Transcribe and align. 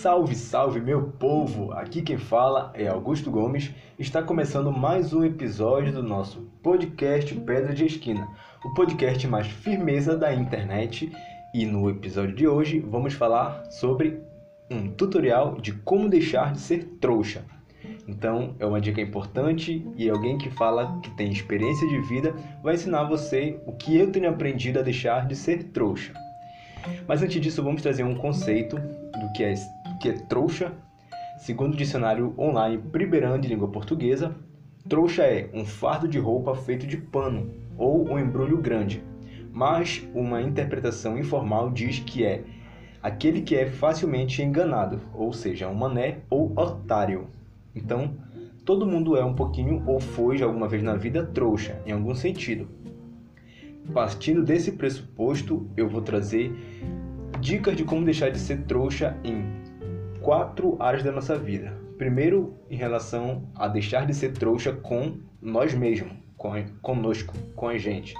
Salve, 0.00 0.34
salve, 0.34 0.80
meu 0.80 1.08
povo! 1.18 1.72
Aqui 1.72 2.00
quem 2.00 2.16
fala 2.16 2.72
é 2.72 2.88
Augusto 2.88 3.30
Gomes. 3.30 3.70
Está 3.98 4.22
começando 4.22 4.72
mais 4.72 5.12
um 5.12 5.22
episódio 5.22 5.92
do 5.92 6.02
nosso 6.02 6.40
podcast 6.62 7.34
Pedra 7.34 7.74
de 7.74 7.84
Esquina, 7.84 8.26
o 8.64 8.72
podcast 8.72 9.28
mais 9.28 9.46
firmeza 9.46 10.16
da 10.16 10.32
internet. 10.32 11.12
E 11.52 11.66
no 11.66 11.90
episódio 11.90 12.34
de 12.34 12.48
hoje 12.48 12.80
vamos 12.80 13.12
falar 13.12 13.62
sobre 13.70 14.18
um 14.70 14.88
tutorial 14.88 15.60
de 15.60 15.74
como 15.74 16.08
deixar 16.08 16.54
de 16.54 16.60
ser 16.60 16.96
trouxa. 16.98 17.44
Então, 18.08 18.56
é 18.58 18.64
uma 18.64 18.80
dica 18.80 19.02
importante 19.02 19.86
e 19.98 20.08
alguém 20.08 20.38
que 20.38 20.48
fala 20.48 20.98
que 21.02 21.10
tem 21.10 21.30
experiência 21.30 21.86
de 21.86 22.00
vida 22.08 22.34
vai 22.62 22.72
ensinar 22.72 23.04
você 23.04 23.60
o 23.66 23.72
que 23.72 23.98
eu 23.98 24.10
tenho 24.10 24.30
aprendido 24.30 24.78
a 24.78 24.82
deixar 24.82 25.26
de 25.26 25.36
ser 25.36 25.64
trouxa. 25.64 26.14
Mas 27.06 27.22
antes 27.22 27.38
disso, 27.38 27.62
vamos 27.62 27.82
trazer 27.82 28.02
um 28.02 28.14
conceito 28.14 28.76
do 28.76 29.30
que 29.34 29.44
é, 29.44 29.52
que 30.00 30.08
é 30.08 30.12
trouxa. 30.12 30.72
Segundo 31.38 31.74
o 31.74 31.76
dicionário 31.76 32.34
online 32.38 32.78
Priberan 32.78 33.38
de 33.38 33.48
língua 33.48 33.68
portuguesa, 33.68 34.34
trouxa 34.88 35.22
é 35.22 35.50
um 35.54 35.64
fardo 35.64 36.08
de 36.08 36.18
roupa 36.18 36.54
feito 36.54 36.86
de 36.86 36.96
pano 36.96 37.50
ou 37.76 38.10
um 38.10 38.18
embrulho 38.18 38.58
grande. 38.58 39.04
Mas 39.52 40.02
uma 40.14 40.40
interpretação 40.40 41.18
informal 41.18 41.70
diz 41.70 41.98
que 41.98 42.24
é 42.24 42.42
aquele 43.02 43.42
que 43.42 43.56
é 43.56 43.66
facilmente 43.66 44.42
enganado, 44.42 45.00
ou 45.14 45.32
seja, 45.32 45.68
um 45.68 45.74
mané 45.74 46.18
ou 46.28 46.52
otário. 46.56 47.28
Então, 47.74 48.14
todo 48.64 48.86
mundo 48.86 49.16
é 49.16 49.24
um 49.24 49.34
pouquinho 49.34 49.82
ou 49.86 50.00
foi 50.00 50.42
alguma 50.42 50.68
vez 50.68 50.82
na 50.82 50.94
vida 50.94 51.24
trouxa, 51.24 51.80
em 51.86 51.92
algum 51.92 52.14
sentido. 52.14 52.68
Partindo 53.92 54.42
desse 54.44 54.72
pressuposto, 54.72 55.68
eu 55.76 55.88
vou 55.88 56.02
trazer 56.02 56.52
dicas 57.40 57.76
de 57.76 57.84
como 57.84 58.04
deixar 58.04 58.30
de 58.30 58.38
ser 58.38 58.62
trouxa 58.64 59.16
em 59.24 59.59
quatro 60.22 60.76
áreas 60.80 61.02
da 61.02 61.12
nossa 61.12 61.38
vida. 61.38 61.72
Primeiro, 61.96 62.54
em 62.70 62.76
relação 62.76 63.48
a 63.54 63.68
deixar 63.68 64.06
de 64.06 64.14
ser 64.14 64.32
trouxa 64.32 64.72
com 64.72 65.18
nós 65.40 65.74
mesmos, 65.74 66.12
com, 66.36 66.52
conosco, 66.80 67.34
com 67.54 67.68
a 67.68 67.76
gente. 67.76 68.14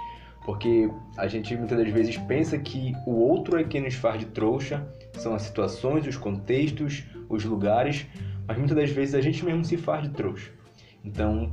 Porque 0.45 0.91
a 1.17 1.27
gente 1.27 1.57
muitas 1.57 1.79
das 1.79 1.89
vezes 1.91 2.17
pensa 2.17 2.59
que 2.59 2.93
o 3.07 3.13
outro 3.13 3.59
é 3.59 3.65
quem 3.65 3.83
nos 3.83 3.95
faz 3.95 4.19
de 4.19 4.27
trouxa, 4.27 4.87
são 5.15 5.35
as 5.35 5.43
situações, 5.43 6.07
os 6.07 6.17
contextos, 6.17 7.05
os 7.29 7.45
lugares, 7.45 8.07
mas 8.47 8.57
muitas 8.57 8.77
das 8.77 8.91
vezes 8.91 9.15
a 9.15 9.21
gente 9.21 9.45
mesmo 9.45 9.65
se 9.65 9.77
faz 9.77 10.03
de 10.03 10.11
trouxa. 10.11 10.51
Então, 11.05 11.53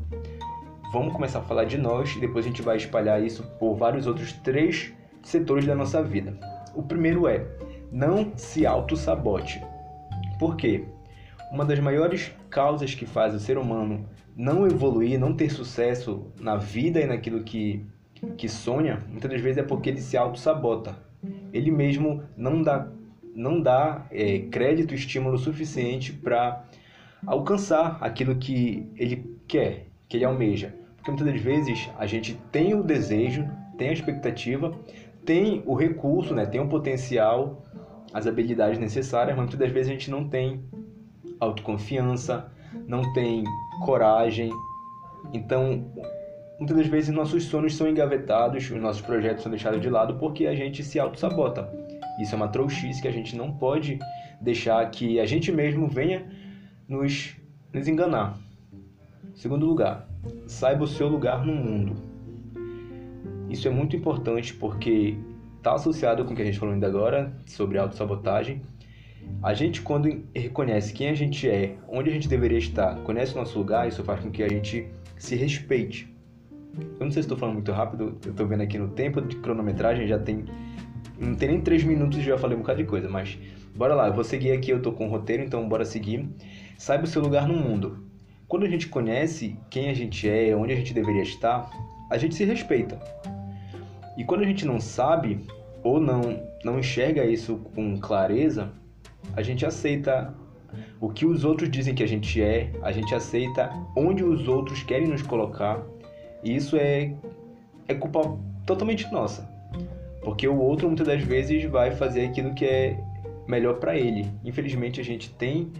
vamos 0.91 1.13
começar 1.13 1.39
a 1.39 1.43
falar 1.43 1.65
de 1.65 1.77
nós 1.77 2.15
e 2.15 2.19
depois 2.19 2.45
a 2.45 2.47
gente 2.47 2.61
vai 2.61 2.77
espalhar 2.77 3.21
isso 3.21 3.43
por 3.59 3.75
vários 3.75 4.07
outros 4.07 4.33
três 4.33 4.93
setores 5.21 5.65
da 5.65 5.75
nossa 5.75 6.01
vida. 6.01 6.37
O 6.73 6.83
primeiro 6.83 7.27
é 7.27 7.45
não 7.91 8.31
se 8.35 8.65
auto-sabote. 8.65 9.61
Por 10.39 10.55
quê? 10.55 10.85
Uma 11.51 11.65
das 11.65 11.79
maiores 11.79 12.31
causas 12.49 12.93
que 12.93 13.05
faz 13.05 13.33
o 13.33 13.39
ser 13.39 13.57
humano 13.57 14.05
não 14.35 14.67
evoluir, 14.67 15.19
não 15.19 15.33
ter 15.33 15.49
sucesso 15.49 16.31
na 16.39 16.55
vida 16.55 17.01
e 17.01 17.05
naquilo 17.05 17.43
que, 17.43 17.83
que 18.37 18.47
sonha, 18.47 19.03
muitas 19.09 19.31
das 19.31 19.41
vezes 19.41 19.57
é 19.57 19.63
porque 19.63 19.89
ele 19.89 20.01
se 20.01 20.15
auto-sabota. 20.15 20.95
Ele 21.51 21.71
mesmo 21.71 22.23
não 22.35 22.61
dá, 22.61 22.87
não 23.33 23.59
dá 23.59 24.05
é, 24.11 24.39
crédito, 24.39 24.93
estímulo 24.93 25.37
suficiente 25.37 26.13
para 26.13 26.63
alcançar 27.25 27.97
aquilo 27.99 28.35
que 28.35 28.87
ele 28.95 29.37
quer, 29.47 29.87
que 30.07 30.17
ele 30.17 30.25
almeja. 30.25 30.75
Porque 30.95 31.09
muitas 31.09 31.33
das 31.33 31.41
vezes 31.41 31.89
a 31.97 32.05
gente 32.05 32.35
tem 32.51 32.75
o 32.75 32.83
desejo, 32.83 33.47
tem 33.77 33.89
a 33.89 33.93
expectativa, 33.93 34.77
tem 35.25 35.63
o 35.65 35.73
recurso, 35.73 36.33
né, 36.35 36.45
tem 36.45 36.61
o 36.61 36.67
potencial, 36.67 37.63
as 38.13 38.27
habilidades 38.27 38.79
necessárias, 38.79 39.35
mas 39.35 39.45
muitas 39.45 39.59
das 39.59 39.71
vezes 39.71 39.89
a 39.89 39.93
gente 39.93 40.09
não 40.09 40.27
tem 40.27 40.63
autoconfiança, 41.39 42.51
não 42.87 43.01
tem 43.13 43.43
coragem. 43.85 44.51
Então, 45.33 45.85
muitas 46.57 46.77
das 46.77 46.87
vezes 46.87 47.13
nossos 47.13 47.43
sonhos 47.45 47.75
são 47.75 47.87
engavetados, 47.87 48.69
os 48.69 48.81
nossos 48.81 49.01
projetos 49.01 49.43
são 49.43 49.49
deixados 49.49 49.81
de 49.81 49.89
lado 49.89 50.15
porque 50.15 50.47
a 50.47 50.55
gente 50.55 50.83
se 50.83 50.99
auto-sabota. 50.99 51.69
Isso 52.19 52.33
é 52.33 52.35
uma 52.35 52.47
trouxice 52.47 53.01
que 53.01 53.07
a 53.07 53.11
gente 53.11 53.35
não 53.35 53.51
pode 53.51 53.99
deixar 54.41 54.89
que 54.89 55.19
a 55.19 55.25
gente 55.25 55.51
mesmo 55.51 55.87
venha 55.87 56.25
nos, 56.87 57.35
nos 57.73 57.87
enganar. 57.87 58.37
Segundo 59.35 59.65
lugar, 59.65 60.07
saiba 60.47 60.83
o 60.83 60.87
seu 60.87 61.07
lugar 61.07 61.45
no 61.45 61.53
mundo. 61.53 61.95
Isso 63.49 63.67
é 63.67 63.71
muito 63.71 63.95
importante 63.95 64.53
porque 64.53 65.17
está 65.67 65.75
associado 65.75 66.23
com 66.23 66.31
o 66.31 66.35
que 66.35 66.41
a 66.41 66.45
gente 66.45 66.57
falou 66.57 66.73
ainda 66.73 66.87
agora 66.87 67.33
sobre 67.45 67.77
autossabotagem. 67.77 68.61
A 69.43 69.53
gente, 69.53 69.81
quando 69.81 70.23
reconhece 70.33 70.93
quem 70.93 71.09
a 71.09 71.13
gente 71.13 71.49
é, 71.49 71.75
onde 71.89 72.09
a 72.09 72.13
gente 72.13 72.29
deveria 72.29 72.57
estar, 72.57 72.95
conhece 72.99 73.33
o 73.33 73.37
nosso 73.37 73.59
lugar, 73.59 73.85
isso 73.85 74.01
faz 74.01 74.21
com 74.21 74.31
que 74.31 74.41
a 74.41 74.47
gente 74.47 74.87
se 75.17 75.35
respeite. 75.35 76.09
Eu 76.77 77.05
não 77.05 77.11
sei 77.11 77.21
se 77.21 77.25
estou 77.25 77.37
falando 77.37 77.55
muito 77.55 77.71
rápido, 77.73 78.17
eu 78.23 78.31
estou 78.31 78.47
vendo 78.47 78.61
aqui 78.61 78.77
no 78.77 78.87
tempo 78.87 79.21
de 79.21 79.35
cronometragem, 79.37 80.07
já 80.07 80.17
tem. 80.17 80.45
Não 81.19 81.35
tem 81.35 81.49
nem 81.49 81.61
3 81.61 81.83
minutos 81.83 82.19
e 82.19 82.21
já 82.21 82.37
falei 82.37 82.55
um 82.55 82.61
bocado 82.61 82.81
de 82.81 82.87
coisa, 82.87 83.09
mas 83.09 83.37
bora 83.75 83.93
lá, 83.93 84.07
eu 84.07 84.13
vou 84.13 84.23
seguir 84.23 84.51
aqui, 84.51 84.71
eu 84.71 84.77
estou 84.77 84.93
com 84.93 85.07
o 85.07 85.09
roteiro, 85.09 85.43
então 85.43 85.67
bora 85.67 85.83
seguir. 85.83 86.29
Saiba 86.77 87.03
o 87.03 87.07
seu 87.07 87.21
lugar 87.21 87.45
no 87.45 87.55
mundo. 87.55 88.05
Quando 88.47 88.65
a 88.65 88.69
gente 88.69 88.87
conhece 88.87 89.57
quem 89.69 89.89
a 89.89 89.93
gente 89.93 90.29
é, 90.29 90.55
onde 90.55 90.71
a 90.71 90.75
gente 90.77 90.93
deveria 90.93 91.23
estar, 91.23 91.69
a 92.09 92.17
gente 92.17 92.35
se 92.35 92.45
respeita. 92.45 92.97
E 94.15 94.23
quando 94.23 94.41
a 94.41 94.45
gente 94.45 94.65
não 94.65 94.79
sabe 94.79 95.45
ou 95.87 95.99
não 95.99 96.21
não 96.63 96.79
enxerga 96.79 97.23
isso 97.25 97.57
com 97.73 97.97
clareza, 97.97 98.71
a 99.35 99.41
gente 99.41 99.65
aceita 99.65 100.33
o 100.99 101.09
que 101.09 101.25
os 101.25 101.45
outros 101.45 101.69
dizem 101.69 101.95
que 101.95 102.03
a 102.03 102.07
gente 102.07 102.41
é, 102.41 102.71
a 102.81 102.91
gente 102.91 103.13
aceita 103.15 103.71
onde 103.95 104.23
os 104.23 104.47
outros 104.47 104.83
querem 104.83 105.07
nos 105.07 105.21
colocar. 105.21 105.81
E 106.43 106.55
isso 106.55 106.75
é 106.75 107.13
é 107.87 107.93
culpa 107.93 108.37
totalmente 108.65 109.09
nossa. 109.11 109.49
Porque 110.21 110.47
o 110.47 110.57
outro 110.57 110.87
muitas 110.87 111.07
das 111.07 111.21
vezes 111.23 111.63
vai 111.65 111.91
fazer 111.91 112.25
aquilo 112.25 112.53
que 112.53 112.65
é 112.65 112.99
melhor 113.47 113.75
para 113.75 113.95
ele. 113.95 114.29
Infelizmente 114.43 114.99
a 114.99 115.03
gente 115.03 115.29
tem 115.29 115.71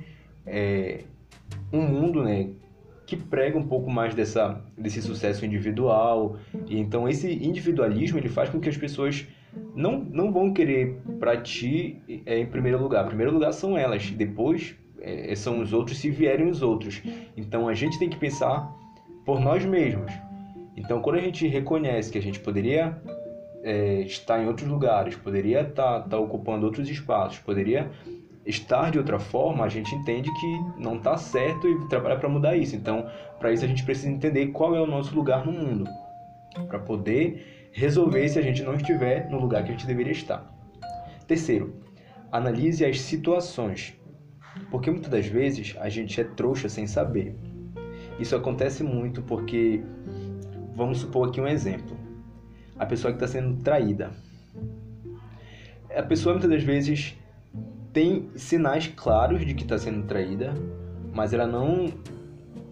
é, 0.46 1.02
um 1.72 1.82
mundo 1.82 2.24
né, 2.24 2.50
que 3.06 3.18
prega 3.18 3.58
um 3.58 3.68
pouco 3.68 3.90
mais 3.90 4.16
dessa, 4.16 4.62
desse 4.78 5.02
sucesso 5.02 5.46
individual. 5.46 6.38
E 6.66 6.80
então 6.80 7.10
esse 7.10 7.30
individualismo 7.30 8.18
ele 8.18 8.30
faz 8.30 8.50
com 8.50 8.60
que 8.60 8.70
as 8.70 8.78
pessoas 8.78 9.28
não, 9.76 10.00
não 10.00 10.32
vão 10.32 10.54
querer 10.54 10.98
para 11.20 11.38
ti 11.38 12.02
é, 12.26 12.40
em 12.40 12.46
primeiro 12.46 12.82
lugar. 12.82 13.06
Em 13.06 13.10
primeiro 13.10 13.34
lugar 13.34 13.54
são 13.54 13.78
elas, 13.78 14.10
depois 14.12 14.76
é, 15.00 15.34
são 15.36 15.60
os 15.60 15.74
outros 15.74 15.98
se 15.98 16.10
vierem 16.10 16.50
os 16.50 16.62
outros. 16.62 17.02
Então 17.36 17.68
a 17.68 17.74
gente 17.74 18.00
tem 18.00 18.10
que 18.10 18.18
pensar 18.18 18.72
por 19.26 19.40
nós 19.40 19.64
mesmos. 19.66 20.12
Então 20.76 21.02
quando 21.02 21.18
a 21.18 21.22
gente 21.22 21.48
reconhece 21.48 22.12
que 22.12 22.18
a 22.18 22.22
gente 22.22 22.40
poderia 22.40 23.02
é, 23.64 24.02
estar 24.02 24.42
em 24.42 24.48
outros 24.48 24.68
lugares, 24.68 25.16
poderia 25.16 25.62
estar, 25.62 26.06
estar 26.06 26.20
ocupando 26.20 26.66
outros 26.66 26.90
espaços, 26.90 27.40
poderia 27.40 27.92
estar 28.46 28.92
de 28.92 28.98
outra 28.98 29.20
forma, 29.20 29.66
a 29.66 29.70
gente 29.70 29.94
entende 29.94 30.32
que 30.40 30.60
não 30.78 30.96
está 30.96 31.18
certo 31.18 31.68
e 31.68 31.88
trabalha 31.90 32.16
para 32.16 32.30
mudar 32.30 32.56
isso. 32.56 32.76
Então, 32.76 33.06
para 33.40 33.52
isso 33.52 33.66
a 33.66 33.68
gente 33.68 33.84
precisa 33.84 34.10
entender 34.10 34.48
qual 34.48 34.74
é 34.74 34.82
o 34.82 34.88
nosso 34.88 35.14
lugar 35.14 35.46
no 35.46 35.52
mundo, 35.52 35.86
para 36.68 36.80
poder 36.80 37.57
resolver 37.78 38.28
se 38.28 38.40
a 38.40 38.42
gente 38.42 38.64
não 38.64 38.74
estiver 38.74 39.30
no 39.30 39.40
lugar 39.40 39.64
que 39.64 39.70
a 39.70 39.72
gente 39.74 39.86
deveria 39.86 40.12
estar. 40.12 40.52
Terceiro, 41.28 41.76
analise 42.32 42.84
as 42.84 43.00
situações, 43.00 43.94
porque 44.72 44.90
muitas 44.90 45.12
das 45.12 45.28
vezes 45.28 45.76
a 45.80 45.88
gente 45.88 46.20
é 46.20 46.24
trouxa 46.24 46.68
sem 46.70 46.88
saber. 46.88 47.36
Isso 48.20 48.36
acontece 48.36 48.84
muito 48.84 49.22
porque, 49.22 49.84
vamos 50.76 50.98
supor 50.98 51.30
aqui 51.30 51.40
um 51.40 51.48
exemplo, 51.48 51.96
a 52.80 52.86
pessoa 52.88 53.14
que 53.14 53.24
está 53.24 53.28
sendo 53.28 53.62
traída. 53.62 54.10
A 55.96 56.02
pessoa 56.02 56.34
muitas 56.34 56.50
das 56.50 56.64
vezes 56.64 57.16
tem 57.94 58.32
sinais 58.36 58.88
claros 58.88 59.46
de 59.46 59.54
que 59.54 59.62
está 59.62 59.78
sendo 59.78 60.08
traída, 60.08 60.52
mas 61.14 61.32
ela 61.32 61.46
não 61.46 61.94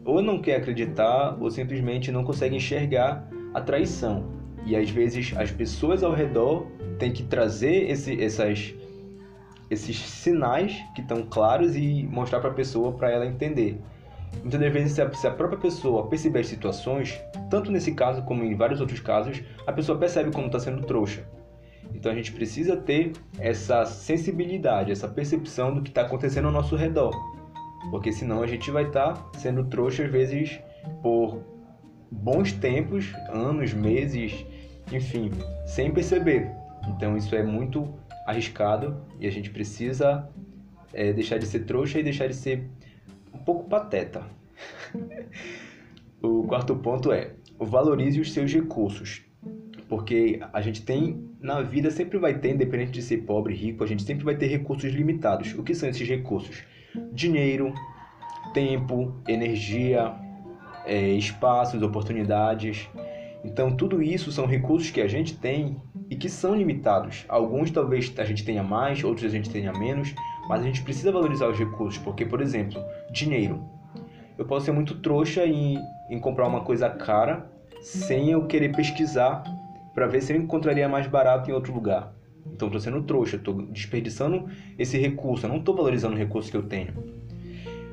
ou 0.03 0.19
não 0.19 0.41
quer 0.41 0.55
acreditar 0.55 1.37
ou 1.39 1.51
simplesmente 1.51 2.11
não 2.11 2.23
consegue 2.23 2.55
enxergar 2.55 3.29
a 3.53 3.61
traição. 3.61 4.44
E 4.65 4.75
às 4.75 4.89
vezes 4.89 5.33
as 5.37 5.51
pessoas 5.51 6.03
ao 6.03 6.13
redor 6.13 6.67
têm 6.97 7.11
que 7.11 7.23
trazer 7.23 7.89
esse, 7.89 8.21
essas, 8.21 8.73
esses 9.69 9.97
sinais 9.97 10.75
que 10.95 11.01
estão 11.01 11.23
claros 11.23 11.75
e 11.75 12.03
mostrar 12.03 12.39
para 12.39 12.49
a 12.49 12.53
pessoa 12.53 12.91
para 12.91 13.11
ela 13.11 13.25
entender. 13.25 13.79
Muitas 14.41 14.59
das 14.59 14.73
vezes, 14.73 14.91
se 14.93 15.27
a 15.27 15.31
própria 15.31 15.59
pessoa 15.59 16.07
perceber 16.07 16.39
as 16.39 16.47
situações, 16.47 17.19
tanto 17.49 17.71
nesse 17.71 17.93
caso 17.93 18.23
como 18.23 18.43
em 18.43 18.55
vários 18.55 18.81
outros 18.81 18.99
casos, 18.99 19.41
a 19.65 19.71
pessoa 19.71 19.97
percebe 19.97 20.31
como 20.31 20.47
está 20.47 20.59
sendo 20.59 20.85
trouxa. 20.85 21.25
Então 21.93 22.11
a 22.11 22.15
gente 22.15 22.31
precisa 22.31 22.75
ter 22.75 23.13
essa 23.39 23.85
sensibilidade, 23.85 24.91
essa 24.91 25.07
percepção 25.07 25.73
do 25.73 25.81
que 25.81 25.89
está 25.89 26.01
acontecendo 26.01 26.45
ao 26.45 26.51
nosso 26.51 26.75
redor. 26.75 27.11
Porque 27.89 28.11
senão 28.11 28.41
a 28.41 28.47
gente 28.47 28.69
vai 28.71 28.87
estar 28.87 29.13
tá 29.13 29.39
sendo 29.39 29.63
trouxa 29.65 30.03
às 30.03 30.11
vezes 30.11 30.59
por 31.01 31.41
bons 32.11 32.51
tempos, 32.51 33.13
anos, 33.29 33.73
meses, 33.73 34.45
enfim, 34.91 35.31
sem 35.65 35.91
perceber. 35.91 36.51
Então 36.87 37.17
isso 37.17 37.35
é 37.35 37.43
muito 37.43 37.93
arriscado 38.25 39.01
e 39.19 39.27
a 39.27 39.31
gente 39.31 39.49
precisa 39.49 40.27
é 40.93 41.11
deixar 41.11 41.37
de 41.37 41.45
ser 41.45 41.65
trouxa 41.65 41.99
e 41.99 42.03
deixar 42.03 42.27
de 42.27 42.35
ser 42.35 42.69
um 43.33 43.37
pouco 43.37 43.69
pateta. 43.69 44.23
o 46.21 46.43
quarto 46.43 46.75
ponto 46.77 47.11
é 47.11 47.33
valorize 47.59 48.19
os 48.19 48.31
seus 48.31 48.51
recursos. 48.51 49.21
Porque 49.87 50.39
a 50.51 50.61
gente 50.61 50.81
tem, 50.81 51.29
na 51.39 51.61
vida 51.61 51.91
sempre 51.91 52.17
vai 52.17 52.39
ter, 52.39 52.53
independente 52.53 52.91
de 52.91 53.01
ser 53.01 53.17
pobre, 53.17 53.53
rico, 53.53 53.83
a 53.83 53.87
gente 53.87 54.03
sempre 54.03 54.23
vai 54.23 54.35
ter 54.35 54.47
recursos 54.47 54.91
limitados. 54.91 55.53
O 55.53 55.63
que 55.63 55.75
são 55.75 55.87
esses 55.87 56.07
recursos? 56.07 56.63
Dinheiro, 57.11 57.73
tempo, 58.53 59.13
energia, 59.27 60.15
é, 60.85 61.09
espaços, 61.09 61.83
oportunidades. 61.83 62.89
Então, 63.45 63.71
tudo 63.75 64.01
isso 64.01 64.31
são 64.31 64.47
recursos 64.47 64.89
que 64.89 64.99
a 64.99 65.07
gente 65.07 65.37
tem 65.37 65.77
e 66.09 66.15
que 66.15 66.27
são 66.27 66.55
limitados. 66.55 67.25
Alguns 67.29 67.69
talvez 67.69 68.11
a 68.17 68.25
gente 68.25 68.43
tenha 68.43 68.63
mais, 68.63 69.03
outros 69.03 69.25
a 69.25 69.29
gente 69.29 69.49
tenha 69.49 69.71
menos, 69.71 70.13
mas 70.49 70.61
a 70.61 70.63
gente 70.63 70.81
precisa 70.81 71.11
valorizar 71.11 71.47
os 71.47 71.57
recursos, 71.57 72.01
porque, 72.01 72.25
por 72.25 72.41
exemplo, 72.41 72.83
dinheiro. 73.11 73.63
Eu 74.37 74.45
posso 74.45 74.65
ser 74.65 74.71
muito 74.71 74.95
trouxa 74.95 75.45
em, 75.45 75.77
em 76.09 76.19
comprar 76.19 76.47
uma 76.47 76.61
coisa 76.61 76.89
cara 76.89 77.49
sem 77.81 78.31
eu 78.31 78.45
querer 78.47 78.75
pesquisar 78.75 79.43
para 79.93 80.07
ver 80.07 80.21
se 80.21 80.33
eu 80.33 80.37
encontraria 80.37 80.89
mais 80.89 81.07
barato 81.07 81.49
em 81.49 81.53
outro 81.53 81.73
lugar. 81.73 82.13
Então, 82.51 82.67
estou 82.67 82.81
sendo 82.81 83.03
trouxa, 83.03 83.37
estou 83.37 83.61
desperdiçando 83.67 84.49
esse 84.77 84.97
recurso, 84.97 85.45
eu 85.45 85.49
não 85.49 85.57
estou 85.57 85.75
valorizando 85.75 86.15
o 86.15 86.17
recurso 86.17 86.49
que 86.49 86.57
eu 86.57 86.63
tenho. 86.63 86.93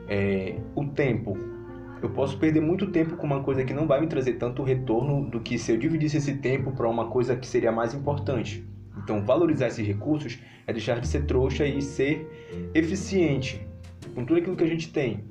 É, 0.09 0.57
o 0.75 0.87
tempo. 0.87 1.52
Eu 2.03 2.11
posso 2.11 2.37
perder 2.37 2.61
muito 2.61 2.89
tempo 2.89 3.17
com 3.17 3.25
uma 3.25 3.45
coisa 3.45 3.65
que 3.65 3.73
não 3.73 3.87
vai 3.87 4.01
me 4.01 4.09
trazer 4.09 4.33
tanto 4.33 4.65
retorno 4.65 5.25
do 5.31 5.39
que 5.39 5.57
se 5.57 5.71
eu 5.71 5.79
dividisse 5.79 6.17
esse 6.17 6.35
tempo 6.39 6.73
para 6.73 6.89
uma 6.89 7.07
coisa 7.07 7.37
que 7.37 7.47
seria 7.47 7.71
mais 7.71 7.95
importante. 7.95 8.67
Então, 8.99 9.25
valorizar 9.25 9.69
esses 9.69 9.87
recursos 9.87 10.39
é 10.67 10.73
deixar 10.73 11.01
de 11.01 11.07
ser 11.07 11.27
trouxa 11.27 11.65
e 11.65 11.81
ser 11.81 12.29
eficiente 12.75 13.65
com 14.15 14.25
tudo 14.25 14.41
aquilo 14.41 14.57
que 14.57 14.65
a 14.65 14.69
gente 14.69 14.93
tem. 14.93 15.25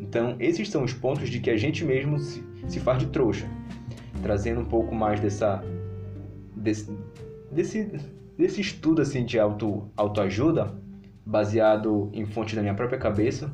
Então, 0.00 0.36
esses 0.40 0.70
são 0.70 0.84
os 0.84 0.94
pontos 0.94 1.28
de 1.28 1.38
que 1.38 1.50
a 1.50 1.56
gente 1.56 1.84
mesmo 1.84 2.18
se, 2.18 2.42
se 2.66 2.80
faz 2.80 2.98
de 2.98 3.06
trouxa. 3.08 3.46
Trazendo 4.22 4.60
um 4.60 4.64
pouco 4.64 4.94
mais 4.94 5.20
dessa 5.20 5.62
desse, 6.56 6.90
desse, 7.52 7.90
desse 8.38 8.60
estudo 8.60 9.02
assim 9.02 9.24
de 9.24 9.38
auto, 9.38 9.90
autoajuda, 9.96 10.74
baseado 11.24 12.10
em 12.12 12.24
fontes 12.24 12.54
da 12.54 12.62
minha 12.62 12.74
própria 12.74 12.98
cabeça. 12.98 13.52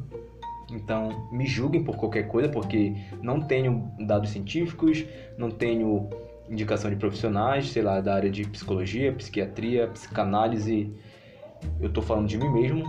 Então, 0.72 1.28
me 1.30 1.46
julguem 1.46 1.84
por 1.84 1.96
qualquer 1.96 2.28
coisa, 2.28 2.48
porque 2.48 2.94
não 3.22 3.40
tenho 3.40 3.90
dados 4.00 4.30
científicos, 4.30 5.04
não 5.36 5.50
tenho 5.50 6.08
indicação 6.48 6.90
de 6.90 6.96
profissionais, 6.96 7.70
sei 7.70 7.82
lá, 7.82 8.00
da 8.00 8.14
área 8.14 8.30
de 8.30 8.46
psicologia, 8.48 9.12
psiquiatria, 9.12 9.88
psicanálise. 9.88 10.90
Eu 11.80 11.88
estou 11.88 12.02
falando 12.02 12.26
de 12.26 12.38
mim 12.38 12.48
mesmo. 12.48 12.84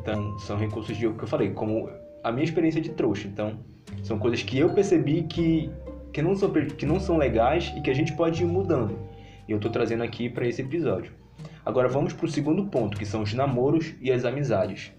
Então, 0.00 0.38
são 0.40 0.56
recursos 0.56 0.96
de 0.96 1.06
o 1.06 1.14
que 1.14 1.24
eu 1.24 1.28
falei, 1.28 1.50
como 1.50 1.88
a 2.22 2.32
minha 2.32 2.44
experiência 2.44 2.80
de 2.80 2.90
trouxa. 2.90 3.28
Então, 3.28 3.58
são 4.02 4.18
coisas 4.18 4.42
que 4.42 4.58
eu 4.58 4.70
percebi 4.70 5.22
que, 5.22 5.70
que, 6.12 6.20
não, 6.20 6.34
são, 6.34 6.50
que 6.50 6.84
não 6.84 6.98
são 6.98 7.16
legais 7.16 7.72
e 7.76 7.80
que 7.80 7.90
a 7.90 7.94
gente 7.94 8.12
pode 8.14 8.42
ir 8.42 8.46
mudando. 8.46 8.98
E 9.46 9.52
eu 9.52 9.56
estou 9.56 9.70
trazendo 9.70 10.02
aqui 10.02 10.28
para 10.28 10.46
esse 10.46 10.60
episódio. 10.60 11.12
Agora 11.64 11.88
vamos 11.88 12.12
para 12.12 12.26
o 12.26 12.30
segundo 12.30 12.66
ponto, 12.66 12.98
que 12.98 13.06
são 13.06 13.22
os 13.22 13.32
namoros 13.32 13.94
e 14.00 14.10
as 14.10 14.24
amizades. 14.24 14.92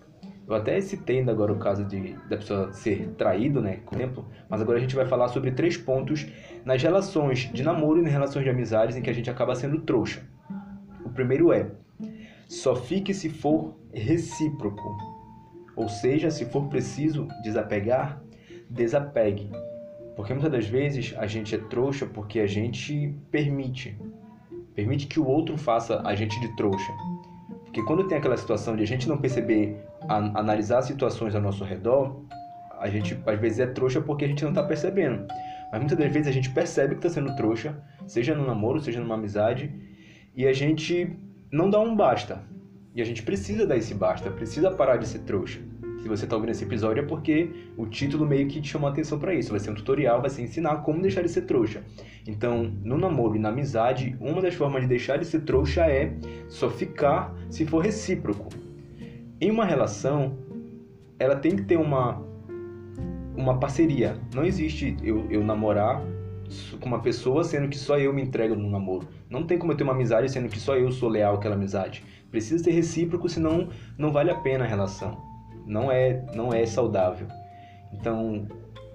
Eu 0.50 0.56
até 0.56 0.82
citei 0.82 1.22
agora 1.30 1.54
o 1.54 1.60
caso 1.60 1.86
de 1.86 2.16
da 2.28 2.36
pessoa 2.36 2.74
ser 2.74 3.10
traído, 3.10 3.62
né, 3.62 3.82
por 3.86 3.94
exemplo, 3.94 4.26
mas 4.50 4.60
agora 4.60 4.80
a 4.80 4.82
gente 4.82 4.96
vai 4.96 5.06
falar 5.06 5.28
sobre 5.28 5.52
três 5.52 5.78
pontos 5.78 6.26
nas 6.66 6.82
relações 6.82 7.52
de 7.54 7.62
namoro 7.62 8.00
e 8.00 8.02
nas 8.02 8.12
relações 8.12 8.44
de 8.44 8.50
amizades 8.50 8.98
em 8.98 9.02
que 9.04 9.12
a 9.12 9.14
gente 9.14 9.30
acaba 9.30 9.54
sendo 9.54 9.80
trouxa. 9.82 10.24
O 11.06 11.10
primeiro 11.10 11.54
é: 11.54 11.70
só 12.48 12.76
fique 12.76 13.14
se 13.14 13.30
for 13.30 13.76
recíproco. 13.94 14.98
Ou 15.76 15.88
seja, 15.88 16.32
se 16.32 16.46
for 16.46 16.68
preciso 16.68 17.28
desapegar, 17.44 18.20
desapegue. 18.68 19.52
Porque 20.16 20.34
muitas 20.34 20.52
das 20.52 20.66
vezes 20.66 21.14
a 21.18 21.28
gente 21.28 21.54
é 21.54 21.60
trouxa 21.60 22.08
porque 22.08 22.40
a 22.40 22.48
gente 22.48 23.16
permite. 23.30 23.96
Permite 24.74 25.06
que 25.06 25.20
o 25.20 25.28
outro 25.28 25.56
faça 25.58 26.02
a 26.04 26.16
gente 26.16 26.40
de 26.42 26.56
trouxa. 26.56 26.92
Porque 27.66 27.84
quando 27.84 28.08
tem 28.08 28.18
aquela 28.18 28.36
situação 28.36 28.76
de 28.76 28.82
a 28.82 28.88
gente 28.88 29.08
não 29.08 29.18
perceber, 29.18 29.78
a, 30.10 30.40
analisar 30.40 30.82
situações 30.82 31.36
ao 31.36 31.42
nosso 31.42 31.64
redor, 31.64 32.26
a 32.80 32.90
gente 32.90 33.18
às 33.26 33.40
vezes 33.40 33.60
é 33.60 33.68
trouxa 33.68 34.02
porque 34.02 34.26
a 34.26 34.28
gente 34.28 34.42
não 34.44 34.50
está 34.50 34.64
percebendo. 34.64 35.28
Mas 35.72 35.80
muitas 35.80 35.98
das 35.98 36.12
vezes 36.12 36.28
a 36.28 36.32
gente 36.32 36.50
percebe 36.50 36.96
que 36.96 37.06
está 37.06 37.10
sendo 37.10 37.36
trouxa, 37.36 37.78
seja 38.08 38.34
no 38.34 38.46
namoro, 38.46 38.82
seja 38.82 39.00
numa 39.00 39.14
amizade, 39.14 39.72
e 40.36 40.48
a 40.48 40.54
gente 40.54 41.16
não 41.52 41.70
dá 41.70 41.80
um 41.80 41.96
basta. 41.96 42.42
E 42.96 43.02
a 43.02 43.06
gente 43.06 43.22
precisa 43.22 43.68
dar 43.68 43.78
esse 43.78 43.94
basta, 43.94 44.32
precisa 44.32 44.72
parar 44.72 44.98
de 44.98 45.08
ser 45.08 45.20
trouxa. 45.20 45.60
Se 46.02 46.08
você 46.08 46.24
está 46.24 46.36
ouvindo 46.36 46.52
esse 46.52 46.64
episódio 46.64 47.04
é 47.04 47.06
porque 47.06 47.52
o 47.78 47.86
título 47.86 48.26
meio 48.26 48.48
que 48.48 48.62
te 48.62 48.70
chamou 48.70 48.90
a 48.90 48.92
atenção 48.92 49.20
para 49.20 49.34
isso. 49.34 49.52
Vai 49.52 49.60
ser 49.60 49.70
um 49.70 49.76
tutorial, 49.76 50.22
vai 50.22 50.30
ser 50.30 50.42
ensinar 50.42 50.78
como 50.78 51.02
deixar 51.02 51.22
de 51.22 51.30
ser 51.30 51.42
trouxa. 51.42 51.84
Então, 52.26 52.74
no 52.84 52.98
namoro 52.98 53.36
e 53.36 53.40
na 53.40 53.50
amizade, 53.50 54.16
uma 54.20 54.42
das 54.42 54.56
formas 54.56 54.82
de 54.82 54.88
deixar 54.88 55.18
de 55.18 55.26
ser 55.26 55.42
trouxa 55.42 55.86
é 55.86 56.14
só 56.48 56.70
ficar 56.70 57.36
se 57.50 57.66
for 57.66 57.84
recíproco. 57.84 58.69
Em 59.42 59.52
uma 59.52 59.66
relação, 59.66 60.38
ela 61.18 61.36
tem 61.36 61.56
que 61.56 61.64
ter 61.64 61.78
uma 61.78 62.22
uma 63.36 63.58
parceria. 63.58 64.20
Não 64.34 64.44
existe 64.44 64.98
eu, 65.02 65.26
eu 65.32 65.44
namorar 65.44 66.02
com 66.80 66.88
uma 66.88 67.00
pessoa 67.00 67.44
sendo 67.44 67.70
que 67.70 67.78
só 67.78 67.98
eu 67.98 68.12
me 68.12 68.22
entrego 68.22 68.54
no 68.54 68.70
namoro. 68.70 69.08
Não 69.30 69.44
tem 69.44 69.58
como 69.58 69.72
eu 69.72 69.78
ter 69.78 69.84
uma 69.84 69.94
amizade 69.94 70.30
sendo 70.30 70.50
que 70.50 70.60
só 70.60 70.76
eu 70.76 70.92
sou 70.92 71.08
leal 71.08 71.36
àquela 71.36 71.56
amizade. 71.56 72.04
Precisa 72.30 72.64
ser 72.64 72.72
recíproco, 72.72 73.30
senão 73.30 73.70
não 73.98 74.12
vale 74.12 74.30
a 74.30 74.36
pena 74.36 74.66
a 74.66 74.68
relação 74.68 75.30
não 75.70 75.92
é, 75.92 76.26
não 76.34 76.52
é 76.52 76.66
saudável. 76.66 77.28
Então, 77.94 78.48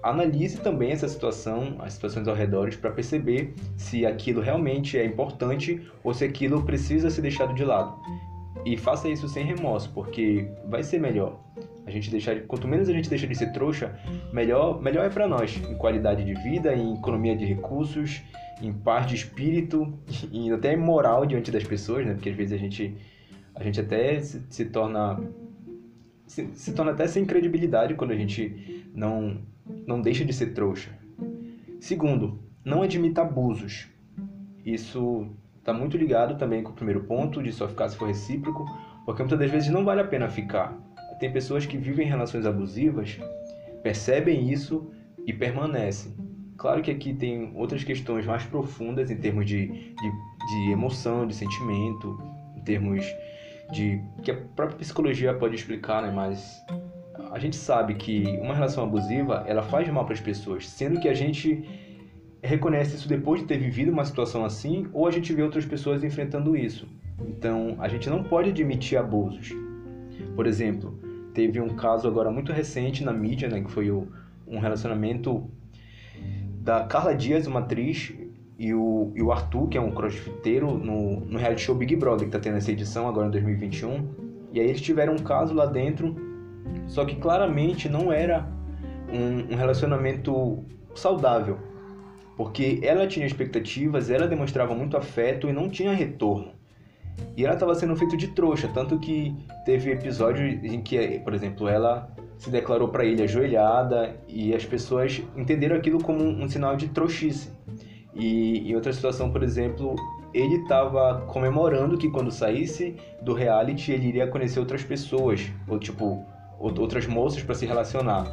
analise 0.03 0.59
também 0.59 0.91
essa 0.91 1.07
situação, 1.07 1.77
as 1.79 1.93
situações 1.93 2.27
ao 2.27 2.35
redor, 2.35 2.75
para 2.77 2.91
perceber 2.91 3.55
se 3.77 4.05
aquilo 4.05 4.41
realmente 4.41 4.97
é 4.97 5.05
importante 5.05 5.81
ou 6.03 6.13
se 6.13 6.25
aquilo 6.25 6.63
precisa 6.63 7.09
ser 7.09 7.21
deixado 7.21 7.55
de 7.55 7.63
lado. 7.63 7.97
E 8.63 8.77
faça 8.77 9.09
isso 9.09 9.27
sem 9.27 9.45
remorso, 9.45 9.91
porque 9.93 10.47
vai 10.67 10.83
ser 10.83 10.99
melhor. 10.99 11.39
A 11.85 11.91
gente 11.91 12.09
deixar, 12.09 12.39
quanto 12.41 12.67
menos 12.67 12.89
a 12.89 12.93
gente 12.93 13.09
deixa 13.09 13.27
de 13.27 13.35
ser 13.35 13.51
trouxa, 13.51 13.99
melhor, 14.33 14.81
melhor 14.81 15.05
é 15.05 15.09
para 15.09 15.27
nós, 15.27 15.55
em 15.69 15.75
qualidade 15.75 16.23
de 16.23 16.33
vida, 16.33 16.73
em 16.73 16.95
economia 16.95 17.35
de 17.35 17.45
recursos, 17.45 18.21
em 18.61 18.73
paz 18.73 19.05
de 19.07 19.15
espírito 19.15 19.93
e 20.31 20.51
até 20.51 20.75
moral 20.75 21.25
diante 21.25 21.51
das 21.51 21.63
pessoas, 21.63 22.05
né? 22.05 22.13
Porque 22.13 22.29
às 22.29 22.35
vezes 22.35 22.53
a 22.53 22.57
gente 22.57 22.95
a 23.53 23.63
gente 23.63 23.79
até 23.79 24.19
se, 24.19 24.41
se 24.49 24.65
torna 24.65 25.19
se, 26.27 26.49
se 26.55 26.73
torna 26.73 26.91
até 26.91 27.07
sem 27.07 27.23
credibilidade 27.25 27.93
quando 27.95 28.11
a 28.11 28.15
gente 28.15 28.85
não, 28.93 29.37
não 29.85 30.01
deixa 30.01 30.25
de 30.25 30.33
ser 30.33 30.47
trouxa. 30.53 30.89
Segundo, 31.79 32.39
não 32.63 32.81
admita 32.81 33.21
abusos. 33.21 33.87
Isso 34.65 35.29
está 35.65 35.73
muito 35.73 35.97
ligado 35.97 36.37
também 36.37 36.61
com 36.61 36.69
o 36.69 36.75
primeiro 36.75 37.05
ponto, 37.05 37.41
de 37.41 37.51
só 37.51 37.67
ficar 37.67 37.89
se 37.89 37.97
for 37.97 38.07
recíproco, 38.07 38.63
porque 39.03 39.23
muitas 39.23 39.39
das 39.39 39.49
vezes 39.49 39.69
não 39.69 39.83
vale 39.83 39.99
a 39.99 40.05
pena 40.05 40.29
ficar. 40.29 40.77
Tem 41.19 41.33
pessoas 41.33 41.65
que 41.65 41.75
vivem 41.75 42.07
relações 42.07 42.45
abusivas, 42.45 43.17
percebem 43.81 44.51
isso 44.51 44.91
e 45.25 45.33
permanecem. 45.33 46.13
Claro 46.55 46.83
que 46.83 46.91
aqui 46.91 47.15
tem 47.15 47.51
outras 47.55 47.83
questões 47.83 48.27
mais 48.27 48.43
profundas 48.43 49.09
em 49.09 49.17
termos 49.17 49.47
de, 49.47 49.65
de, 49.65 50.11
de 50.49 50.71
emoção, 50.71 51.25
de 51.25 51.33
sentimento, 51.33 52.15
em 52.55 52.61
termos 52.61 53.03
de 53.71 53.99
que 54.21 54.29
a 54.29 54.35
própria 54.55 54.77
psicologia 54.77 55.33
pode 55.33 55.55
explicar, 55.55 56.03
né? 56.03 56.11
Mas 56.11 56.63
a 57.31 57.39
gente 57.39 57.55
sabe 57.55 57.95
que 57.95 58.37
uma 58.39 58.53
relação 58.53 58.83
abusiva 58.83 59.43
ela 59.47 59.63
faz 59.63 59.89
mal 59.89 60.05
para 60.05 60.13
as 60.13 60.21
pessoas, 60.21 60.69
sendo 60.69 60.99
que 60.99 61.09
a 61.09 61.13
gente 61.15 61.67
reconhece 62.45 62.95
isso 62.95 63.07
depois 63.07 63.41
de 63.41 63.47
ter 63.47 63.57
vivido 63.57 63.91
uma 63.91 64.05
situação 64.05 64.45
assim, 64.45 64.87
ou 64.93 65.07
a 65.07 65.11
gente 65.11 65.33
vê 65.33 65.41
outras 65.41 65.65
pessoas 65.65 66.03
enfrentando 66.03 66.55
isso. 66.55 66.87
Então, 67.27 67.75
a 67.79 67.87
gente 67.87 68.09
não 68.09 68.23
pode 68.23 68.49
admitir 68.49 68.97
abusos. 68.97 69.53
Por 70.35 70.47
exemplo, 70.47 70.97
teve 71.33 71.59
um 71.59 71.69
caso 71.69 72.07
agora 72.07 72.31
muito 72.31 72.51
recente 72.51 73.03
na 73.03 73.13
mídia, 73.13 73.47
né, 73.47 73.61
que 73.61 73.71
foi 73.71 73.89
o, 73.91 74.07
um 74.47 74.59
relacionamento 74.59 75.49
da 76.61 76.83
Carla 76.83 77.13
Dias, 77.13 77.47
uma 77.47 77.59
atriz, 77.59 78.13
e 78.57 78.73
o, 78.73 79.11
e 79.15 79.21
o 79.21 79.31
Arthur, 79.31 79.67
que 79.67 79.77
é 79.77 79.81
um 79.81 79.91
crossfiteiro, 79.91 80.77
no, 80.77 81.19
no 81.21 81.37
reality 81.37 81.61
show 81.61 81.75
Big 81.75 81.95
Brother, 81.95 82.25
que 82.25 82.31
tá 82.31 82.39
tendo 82.39 82.57
essa 82.57 82.71
edição 82.71 83.07
agora 83.07 83.27
em 83.27 83.31
2021. 83.31 84.07
E 84.53 84.59
aí 84.59 84.67
eles 84.67 84.81
tiveram 84.81 85.13
um 85.13 85.19
caso 85.19 85.53
lá 85.53 85.65
dentro, 85.65 86.15
só 86.87 87.03
que 87.03 87.15
claramente 87.15 87.89
não 87.89 88.11
era 88.11 88.47
um, 89.11 89.53
um 89.53 89.57
relacionamento 89.57 90.63
saudável. 90.95 91.57
Porque 92.35 92.79
ela 92.83 93.07
tinha 93.07 93.25
expectativas, 93.25 94.09
ela 94.09 94.27
demonstrava 94.27 94.75
muito 94.75 94.97
afeto 94.97 95.47
e 95.49 95.53
não 95.53 95.69
tinha 95.69 95.93
retorno. 95.93 96.51
E 97.37 97.45
ela 97.45 97.53
estava 97.53 97.73
sendo 97.75 97.95
feita 97.95 98.17
de 98.17 98.27
trouxa, 98.29 98.69
tanto 98.73 98.99
que 98.99 99.35
teve 99.65 99.91
episódio 99.91 100.45
em 100.45 100.81
que, 100.81 101.19
por 101.19 101.33
exemplo, 101.33 101.67
ela 101.67 102.09
se 102.37 102.49
declarou 102.49 102.89
para 102.89 103.05
ele 103.05 103.23
ajoelhada 103.23 104.15
e 104.27 104.53
as 104.53 104.65
pessoas 104.65 105.21
entenderam 105.35 105.75
aquilo 105.75 106.03
como 106.03 106.23
um 106.23 106.47
sinal 106.49 106.75
de 106.75 106.89
trouxice. 106.89 107.49
E 108.13 108.69
em 108.69 108.75
outra 108.75 108.93
situação, 108.93 109.29
por 109.31 109.43
exemplo, 109.43 109.95
ele 110.33 110.55
estava 110.55 111.21
comemorando 111.27 111.97
que 111.97 112.09
quando 112.09 112.31
saísse 112.31 112.95
do 113.21 113.33
reality 113.33 113.91
ele 113.91 114.07
iria 114.07 114.27
conhecer 114.27 114.59
outras 114.59 114.83
pessoas, 114.83 115.49
ou 115.67 115.79
tipo, 115.79 116.25
outras 116.59 117.07
moças 117.07 117.43
para 117.43 117.55
se 117.55 117.65
relacionar. 117.65 118.25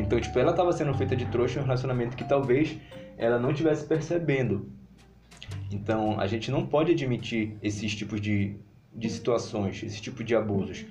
Então, 0.00 0.20
tipo, 0.20 0.38
ela 0.38 0.50
estava 0.50 0.72
sendo 0.72 0.94
feita 0.94 1.14
de 1.14 1.26
trouxa 1.26 1.58
em 1.58 1.62
um 1.62 1.66
relacionamento 1.66 2.16
que 2.16 2.24
talvez 2.24 2.78
ela 3.16 3.38
não 3.38 3.52
tivesse 3.52 3.86
percebendo. 3.86 4.72
Então, 5.70 6.18
a 6.18 6.26
gente 6.26 6.50
não 6.50 6.66
pode 6.66 6.92
admitir 6.92 7.56
esses 7.62 7.94
tipos 7.94 8.20
de, 8.20 8.56
de 8.94 9.10
situações, 9.10 9.82
esse 9.82 10.00
tipo 10.00 10.24
de 10.24 10.34
abusos. 10.34 10.84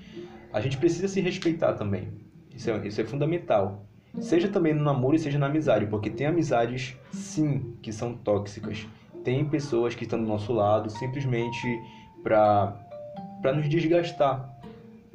A 0.54 0.62
gente 0.62 0.78
precisa 0.78 1.08
se 1.08 1.20
respeitar 1.22 1.74
também. 1.74 2.10
Isso 2.56 2.70
é, 2.70 2.88
isso 2.88 3.02
é 3.02 3.06
fundamental. 3.06 3.86
Seja 4.20 4.48
também 4.48 4.74
no 4.74 4.84
namoro 4.84 5.16
e 5.16 5.20
seja 5.20 5.38
na 5.38 5.46
amizade, 5.48 5.86
porque 5.86 6.10
tem 6.10 6.28
amizades, 6.28 6.96
sim, 7.12 7.76
que 7.82 7.92
são 7.92 8.14
tóxicas. 8.14 8.88
Tem 9.24 9.46
pessoas 9.46 9.94
que 9.96 10.04
estão 10.04 10.20
do 10.20 10.28
nosso 10.28 10.52
lado 10.54 10.90
simplesmente 10.90 11.68
para 12.24 12.86
para 13.42 13.54
nos 13.54 13.70
desgastar, 13.70 14.54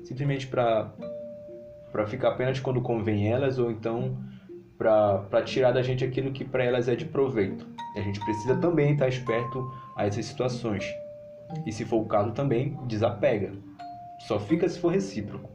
simplesmente 0.03 0.47
para 0.47 0.91
para 1.95 2.09
ficar 2.09 2.31
apenas 2.31 2.59
quando 2.59 2.81
convém 2.81 3.33
elas 3.33 3.57
ou 3.57 3.71
então 3.71 4.19
para 4.77 5.43
tirar 5.45 5.71
da 5.71 5.81
gente 5.81 6.05
aquilo 6.05 6.33
que 6.33 6.45
para 6.45 6.65
elas 6.65 6.89
é 6.89 6.97
de 6.97 7.05
proveito. 7.05 7.65
E 7.95 8.01
a 8.01 8.03
gente 8.03 8.19
precisa 8.19 8.57
também 8.57 8.95
estar 8.95 9.07
esperto 9.07 9.73
a 9.97 10.05
essas 10.05 10.27
situações. 10.27 10.85
E 11.65 11.71
se 11.71 11.85
for 11.85 11.99
o 11.99 12.07
caso 12.07 12.33
também, 12.33 12.77
desapega. 12.89 13.53
Só 14.27 14.41
fica 14.41 14.69
se 14.69 14.81
for 14.81 14.89
recíproco. 14.89 15.49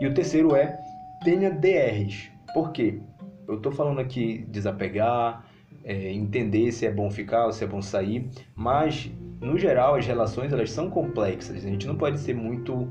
E 0.00 0.06
o 0.06 0.14
terceiro 0.14 0.54
é 0.54 0.78
tenha 1.24 1.50
DRs. 1.50 2.30
Por 2.54 2.70
quê? 2.70 3.00
Eu 3.48 3.56
estou 3.56 3.72
falando 3.72 3.98
aqui 3.98 4.46
desapegar, 4.48 5.46
é, 5.82 6.12
entender 6.12 6.70
se 6.70 6.86
é 6.86 6.92
bom 6.92 7.10
ficar 7.10 7.46
ou 7.46 7.52
se 7.52 7.64
é 7.64 7.66
bom 7.66 7.82
sair, 7.82 8.30
mas 8.54 9.10
no 9.40 9.58
geral 9.58 9.96
as 9.96 10.06
relações 10.06 10.52
elas 10.52 10.70
são 10.70 10.88
complexas. 10.88 11.56
A 11.64 11.68
gente 11.68 11.88
não 11.88 11.96
pode 11.96 12.20
ser 12.20 12.34
muito, 12.34 12.88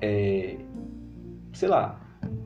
é, 0.00 0.56
sei 1.52 1.68
lá, 1.68 2.00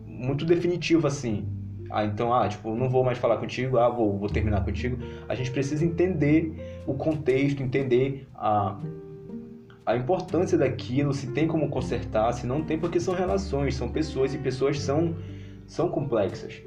muito 0.06 0.44
definitivo 0.44 1.06
assim. 1.06 1.46
Ah, 1.90 2.04
então, 2.04 2.34
ah, 2.34 2.48
tipo, 2.48 2.74
não 2.74 2.88
vou 2.88 3.04
mais 3.04 3.18
falar 3.18 3.36
contigo, 3.36 3.78
ah, 3.78 3.88
vou, 3.88 4.18
vou 4.18 4.28
terminar 4.28 4.64
contigo. 4.64 4.98
A 5.28 5.34
gente 5.34 5.50
precisa 5.50 5.84
entender 5.84 6.82
o 6.86 6.94
contexto, 6.94 7.62
entender 7.62 8.26
a, 8.34 8.80
a 9.86 9.96
importância 9.96 10.58
daquilo, 10.58 11.12
se 11.12 11.28
tem 11.28 11.46
como 11.46 11.68
consertar, 11.68 12.32
se 12.32 12.46
não 12.46 12.62
tem, 12.62 12.78
porque 12.78 12.98
são 12.98 13.14
relações, 13.14 13.76
são 13.76 13.88
pessoas 13.88 14.34
e 14.34 14.38
pessoas 14.38 14.80
são, 14.80 15.14
são 15.66 15.88
complexas. 15.88 16.62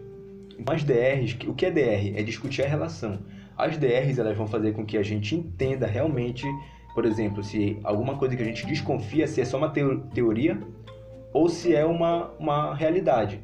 As 0.65 0.83
DRs, 0.83 1.37
o 1.47 1.53
que 1.53 1.65
é 1.65 1.71
DR? 1.71 2.17
É 2.17 2.23
discutir 2.23 2.63
a 2.63 2.67
relação. 2.67 3.19
As 3.57 3.77
DRs 3.77 4.17
elas 4.19 4.37
vão 4.37 4.47
fazer 4.47 4.73
com 4.73 4.85
que 4.85 4.97
a 4.97 5.03
gente 5.03 5.35
entenda 5.35 5.87
realmente, 5.87 6.45
por 6.93 7.05
exemplo, 7.05 7.43
se 7.43 7.77
alguma 7.83 8.15
coisa 8.17 8.35
que 8.35 8.41
a 8.41 8.45
gente 8.45 8.65
desconfia 8.65 9.27
se 9.27 9.41
é 9.41 9.45
só 9.45 9.57
uma 9.57 9.69
teoria 9.69 10.57
ou 11.33 11.49
se 11.49 11.75
é 11.75 11.85
uma, 11.85 12.31
uma 12.39 12.73
realidade. 12.73 13.39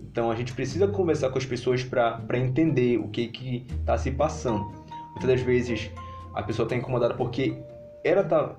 Então 0.00 0.30
a 0.30 0.34
gente 0.36 0.52
precisa 0.52 0.86
conversar 0.86 1.30
com 1.30 1.38
as 1.38 1.46
pessoas 1.46 1.82
para 1.82 2.38
entender 2.38 2.98
o 2.98 3.08
que 3.08 3.66
está 3.80 3.98
se 3.98 4.10
passando. 4.10 4.64
Muitas 5.10 5.28
das 5.28 5.40
vezes 5.40 5.90
a 6.34 6.42
pessoa 6.42 6.64
está 6.66 6.76
incomodada 6.76 7.14
porque 7.14 7.56
ela 8.04 8.22
está 8.22 8.54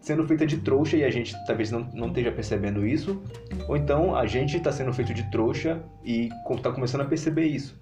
sendo 0.00 0.26
feita 0.26 0.46
de 0.46 0.58
trouxa 0.58 0.96
e 0.96 1.04
a 1.04 1.10
gente 1.10 1.34
talvez 1.46 1.70
não, 1.70 1.88
não 1.92 2.08
esteja 2.08 2.30
percebendo 2.32 2.86
isso, 2.86 3.20
ou 3.68 3.76
então 3.76 4.14
a 4.14 4.26
gente 4.26 4.56
está 4.56 4.70
sendo 4.72 4.92
feito 4.92 5.12
de 5.12 5.28
trouxa 5.30 5.82
e 6.04 6.30
está 6.50 6.72
começando 6.72 7.02
a 7.02 7.04
perceber 7.04 7.46
isso. 7.46 7.80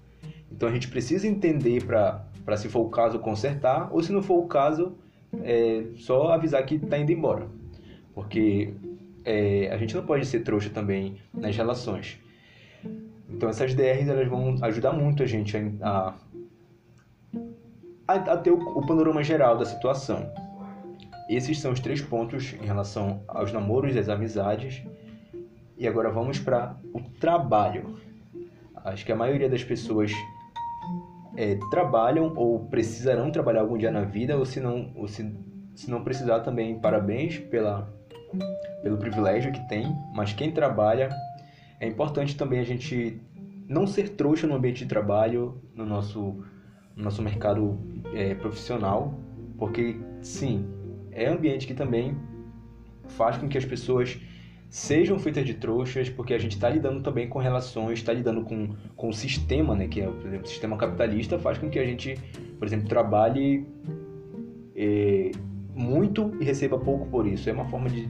Então 0.51 0.67
a 0.67 0.71
gente 0.71 0.87
precisa 0.87 1.27
entender 1.27 1.83
para, 1.85 2.57
se 2.57 2.69
for 2.69 2.81
o 2.81 2.89
caso, 2.89 3.19
consertar, 3.19 3.89
ou 3.91 4.01
se 4.01 4.11
não 4.11 4.21
for 4.21 4.39
o 4.39 4.47
caso, 4.47 4.95
é 5.43 5.83
só 5.97 6.31
avisar 6.31 6.65
que 6.65 6.75
está 6.75 6.97
indo 6.97 7.11
embora. 7.11 7.47
Porque 8.13 8.73
é, 9.27 9.69
a 9.73 9.77
gente 9.77 9.93
não 9.93 10.05
pode 10.05 10.25
ser 10.25 10.39
trouxa 10.39 10.69
também 10.69 11.17
nas 11.33 11.55
relações. 11.55 12.17
Então 13.29 13.49
essas 13.49 13.73
DRs 13.73 14.07
elas 14.07 14.27
vão 14.29 14.55
ajudar 14.61 14.93
muito 14.93 15.21
a 15.21 15.25
gente 15.25 15.57
a, 15.81 16.13
a, 18.07 18.13
a 18.13 18.37
ter 18.37 18.51
o, 18.51 18.55
o 18.55 18.87
panorama 18.87 19.21
geral 19.21 19.57
da 19.57 19.65
situação. 19.65 20.31
Esses 21.29 21.59
são 21.59 21.73
os 21.73 21.81
três 21.81 22.01
pontos 22.01 22.53
em 22.53 22.65
relação 22.65 23.21
aos 23.27 23.51
namoros 23.51 23.95
e 23.95 23.99
às 23.99 24.07
amizades. 24.07 24.81
E 25.77 25.85
agora 25.85 26.09
vamos 26.09 26.39
para 26.39 26.77
o 26.93 27.01
trabalho. 27.19 27.99
Acho 28.77 29.05
que 29.05 29.11
a 29.11 29.15
maioria 29.15 29.49
das 29.49 29.61
pessoas 29.61 30.09
é, 31.35 31.59
trabalham 31.69 32.33
ou 32.33 32.61
precisarão 32.67 33.29
trabalhar 33.29 33.59
algum 33.59 33.77
dia 33.77 33.91
na 33.91 34.03
vida, 34.03 34.37
ou 34.37 34.45
se 34.45 34.61
não, 34.61 34.93
ou 34.95 35.05
se, 35.05 35.29
se 35.75 35.91
não 35.91 36.01
precisar 36.01 36.39
também, 36.39 36.79
parabéns 36.79 37.37
pela, 37.37 37.93
pelo 38.81 38.97
privilégio 38.97 39.51
que 39.51 39.67
tem. 39.67 39.95
Mas 40.13 40.33
quem 40.33 40.51
trabalha 40.51 41.09
é 41.79 41.87
importante 41.87 42.35
também 42.35 42.59
a 42.59 42.65
gente 42.65 43.21
não 43.67 43.85
ser 43.85 44.09
trouxa 44.09 44.47
no 44.47 44.55
ambiente 44.55 44.79
de 44.79 44.85
trabalho, 44.85 45.61
no 45.75 45.85
nosso, 45.85 46.43
no 46.95 47.03
nosso 47.03 47.21
mercado 47.21 47.77
é, 48.13 48.33
profissional, 48.35 49.19
porque 49.57 49.99
sim, 50.21 50.65
é 51.11 51.27
ambiente 51.27 51.67
que 51.67 51.73
também 51.73 52.17
faz 53.09 53.37
com 53.37 53.47
que 53.47 53.57
as 53.57 53.65
pessoas 53.65 54.19
sejam 54.69 55.17
feitas 55.17 55.45
de 55.45 55.53
trouxas, 55.53 56.09
porque 56.09 56.33
a 56.33 56.37
gente 56.37 56.53
está 56.53 56.69
lidando 56.69 57.01
também 57.01 57.27
com 57.27 57.39
relações, 57.39 57.99
está 57.99 58.11
lidando 58.11 58.41
com, 58.41 58.75
com 58.95 59.09
o 59.09 59.13
sistema, 59.13 59.75
né, 59.75 59.87
que 59.87 60.01
é, 60.01 60.07
por 60.07 60.27
exemplo, 60.27 60.45
o 60.45 60.49
sistema 60.49 60.77
capitalista, 60.77 61.39
faz 61.39 61.57
com 61.57 61.69
que 61.69 61.79
a 61.79 61.85
gente, 61.85 62.15
por 62.59 62.67
exemplo, 62.67 62.87
trabalhe 62.87 63.65
é, 64.75 65.31
muito 65.77 66.35
e 66.39 66.43
receba 66.43 66.77
pouco 66.77 67.05
por 67.05 67.27
isso. 67.27 67.49
É 67.49 67.53
uma 67.53 67.65
forma 67.65 67.89
de 67.89 68.09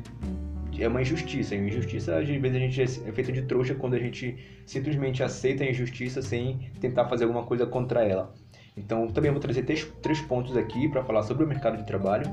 é 0.80 0.88
uma 0.88 1.02
injustiça. 1.02 1.56
E 1.56 1.68
injustiça, 1.68 2.18
às 2.18 2.28
vezes, 2.28 2.56
a 2.56 2.60
gente 2.60 2.82
é 2.82 3.12
feito 3.12 3.32
de 3.32 3.42
trouxa 3.44 3.74
quando 3.74 3.96
a 3.96 4.00
gente 4.00 4.38
simplesmente 4.66 5.24
aceita 5.24 5.64
a 5.64 5.70
injustiça 5.70 6.22
sem 6.22 6.72
tentar 6.80 7.06
fazer 7.06 7.24
alguma 7.24 7.44
coisa 7.44 7.66
contra 7.66 8.04
ela. 8.04 8.34
Então, 8.76 9.08
também 9.08 9.32
vou 9.32 9.40
trazer 9.40 9.64
três, 9.64 9.84
três 10.02 10.22
pontos 10.22 10.56
aqui 10.56 10.88
para 10.88 11.04
falar 11.04 11.24
sobre 11.24 11.44
o 11.44 11.48
mercado 11.48 11.78
de 11.78 11.84
trabalho. 11.86 12.28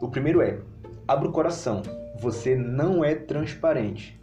O 0.00 0.08
primeiro 0.08 0.42
é: 0.42 0.58
abra 1.06 1.28
o 1.28 1.32
coração. 1.32 1.82
Você 2.20 2.56
não 2.56 3.04
é 3.04 3.14
transparente. 3.14 4.18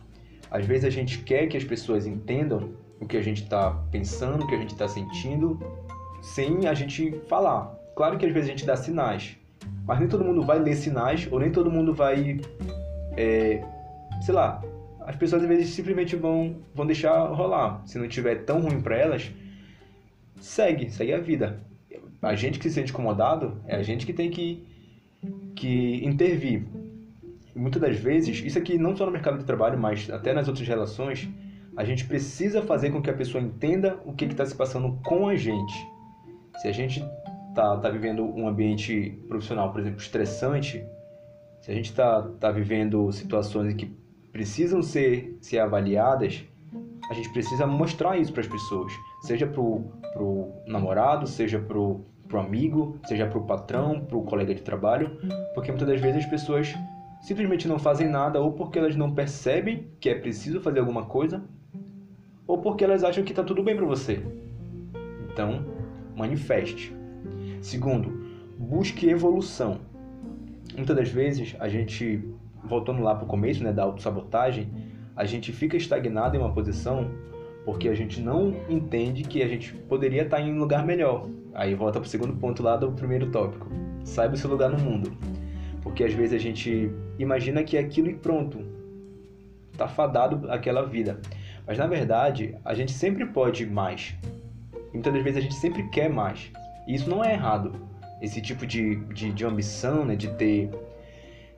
Às 0.51 0.65
vezes 0.65 0.85
a 0.85 0.89
gente 0.89 1.19
quer 1.19 1.47
que 1.47 1.55
as 1.55 1.63
pessoas 1.63 2.05
entendam 2.05 2.73
o 2.99 3.05
que 3.05 3.17
a 3.17 3.21
gente 3.21 3.43
está 3.43 3.71
pensando, 3.91 4.43
o 4.43 4.47
que 4.47 4.55
a 4.55 4.57
gente 4.57 4.73
está 4.73 4.87
sentindo, 4.87 5.59
sem 6.21 6.67
a 6.67 6.73
gente 6.73 7.11
falar. 7.29 7.73
Claro 7.95 8.17
que 8.17 8.25
às 8.25 8.33
vezes 8.33 8.49
a 8.49 8.51
gente 8.51 8.65
dá 8.65 8.75
sinais, 8.75 9.37
mas 9.85 9.99
nem 9.99 10.07
todo 10.07 10.23
mundo 10.23 10.41
vai 10.41 10.59
ler 10.59 10.75
sinais 10.75 11.27
ou 11.31 11.39
nem 11.39 11.51
todo 11.51 11.69
mundo 11.71 11.93
vai 11.93 12.39
é, 13.17 13.63
sei 14.21 14.33
lá, 14.33 14.61
as 15.05 15.15
pessoas 15.15 15.43
às 15.43 15.47
vezes 15.47 15.69
simplesmente 15.69 16.15
vão, 16.15 16.57
vão 16.73 16.85
deixar 16.85 17.27
rolar. 17.27 17.81
Se 17.85 17.97
não 17.97 18.07
tiver 18.07 18.43
tão 18.43 18.61
ruim 18.61 18.81
para 18.81 18.97
elas, 18.97 19.31
segue, 20.39 20.89
segue 20.89 21.13
a 21.13 21.19
vida. 21.19 21.59
A 22.21 22.35
gente 22.35 22.57
que 22.57 22.67
se 22.67 22.75
sente 22.75 22.91
incomodado 22.91 23.61
é 23.67 23.75
a 23.75 23.83
gente 23.83 24.05
que 24.05 24.13
tem 24.13 24.31
que, 24.31 24.65
que 25.55 26.03
intervir. 26.03 26.65
Muitas 27.55 27.81
das 27.81 27.97
vezes, 27.97 28.43
isso 28.43 28.57
aqui 28.57 28.77
não 28.77 28.95
só 28.95 29.05
no 29.05 29.11
mercado 29.11 29.37
de 29.37 29.45
trabalho, 29.45 29.77
mas 29.77 30.09
até 30.09 30.33
nas 30.33 30.47
outras 30.47 30.67
relações, 30.67 31.29
a 31.77 31.85
gente 31.85 32.05
precisa 32.05 32.61
fazer 32.61 32.89
com 32.89 33.01
que 33.01 33.09
a 33.09 33.13
pessoa 33.13 33.43
entenda 33.43 33.99
o 34.05 34.13
que 34.13 34.25
está 34.25 34.45
se 34.45 34.55
passando 34.55 34.99
com 35.03 35.27
a 35.27 35.35
gente. 35.35 35.73
Se 36.61 36.67
a 36.67 36.71
gente 36.71 37.03
está 37.55 37.77
tá 37.77 37.89
vivendo 37.89 38.25
um 38.25 38.47
ambiente 38.47 39.17
profissional, 39.29 39.71
por 39.71 39.79
exemplo, 39.79 39.99
estressante, 39.99 40.85
se 41.61 41.71
a 41.71 41.73
gente 41.73 41.85
está 41.85 42.21
tá 42.21 42.51
vivendo 42.51 43.09
situações 43.13 43.73
que 43.73 43.85
precisam 44.31 44.83
ser, 44.83 45.37
ser 45.39 45.59
avaliadas, 45.59 46.43
a 47.09 47.13
gente 47.13 47.31
precisa 47.31 47.65
mostrar 47.65 48.17
isso 48.17 48.33
para 48.33 48.41
as 48.41 48.47
pessoas, 48.47 48.91
seja 49.21 49.47
para 49.47 49.61
o 49.61 50.51
namorado, 50.67 51.25
seja 51.25 51.57
para 51.57 51.79
o 51.79 52.05
amigo, 52.33 52.99
seja 53.05 53.25
para 53.25 53.39
o 53.39 53.45
patrão, 53.45 54.01
para 54.01 54.17
o 54.17 54.23
colega 54.23 54.53
de 54.53 54.61
trabalho, 54.61 55.17
porque 55.53 55.71
muitas 55.71 55.87
das 55.87 56.01
vezes 56.01 56.25
as 56.25 56.29
pessoas 56.29 56.75
simplesmente 57.21 57.67
não 57.67 57.79
fazem 57.79 58.09
nada 58.09 58.41
ou 58.41 58.51
porque 58.51 58.77
elas 58.77 58.95
não 58.95 59.13
percebem 59.13 59.87
que 59.99 60.09
é 60.09 60.15
preciso 60.15 60.59
fazer 60.59 60.79
alguma 60.79 61.05
coisa, 61.05 61.43
ou 62.45 62.57
porque 62.57 62.83
elas 62.83 63.03
acham 63.03 63.23
que 63.23 63.31
está 63.31 63.43
tudo 63.43 63.63
bem 63.63 63.75
para 63.75 63.85
você. 63.85 64.21
Então, 65.31 65.65
manifeste. 66.15 66.93
Segundo, 67.65 68.11
busque 68.59 69.09
evolução 69.09 69.79
muitas 70.75 70.95
das 70.95 71.09
vezes 71.09 71.55
a 71.59 71.67
gente, 71.67 72.23
voltando 72.63 73.01
lá 73.01 73.15
para 73.15 73.25
o 73.25 73.27
começo 73.27 73.63
né, 73.63 73.71
da 73.71 73.81
autossabotagem, 73.81 74.69
a 75.15 75.25
gente 75.25 75.51
fica 75.51 75.75
estagnado 75.75 76.35
em 76.35 76.39
uma 76.39 76.53
posição 76.53 77.09
porque 77.63 77.89
a 77.89 77.95
gente 77.95 78.21
não 78.21 78.53
entende 78.69 79.23
que 79.23 79.41
a 79.41 79.47
gente 79.47 79.73
poderia 79.73 80.21
estar 80.21 80.39
em 80.39 80.53
um 80.53 80.59
lugar 80.59 80.85
melhor. 80.85 81.27
Aí 81.55 81.73
volta 81.73 81.99
para 81.99 82.05
o 82.05 82.09
segundo 82.09 82.35
ponto 82.35 82.61
lá 82.61 82.77
do 82.77 82.91
primeiro 82.91 83.31
tópico. 83.31 83.67
Saiba 84.03 84.35
o 84.35 84.37
seu 84.37 84.51
lugar 84.51 84.69
no 84.69 84.77
mundo. 84.77 85.17
Porque 85.81 86.03
às 86.03 86.13
vezes 86.13 86.35
a 86.35 86.37
gente 86.37 86.91
imagina 87.17 87.63
que 87.63 87.77
é 87.77 87.79
aquilo 87.79 88.11
e 88.11 88.13
pronto. 88.13 88.59
Está 89.71 89.87
fadado 89.87 90.51
aquela 90.51 90.85
vida. 90.85 91.19
Mas 91.65 91.79
na 91.79 91.87
verdade, 91.87 92.55
a 92.63 92.75
gente 92.75 92.91
sempre 92.91 93.25
pode 93.25 93.65
mais. 93.65 94.15
Muitas 94.93 95.11
das 95.11 95.23
vezes 95.23 95.39
a 95.39 95.41
gente 95.41 95.55
sempre 95.55 95.89
quer 95.89 96.09
mais. 96.09 96.51
E 96.87 96.95
isso 96.95 97.09
não 97.09 97.23
é 97.23 97.33
errado. 97.33 97.73
esse 98.21 98.41
tipo 98.41 98.65
de, 98.65 98.95
de, 99.13 99.31
de 99.31 99.45
ambição, 99.45 100.05
né, 100.05 100.15
de 100.15 100.29
ter 100.29 100.69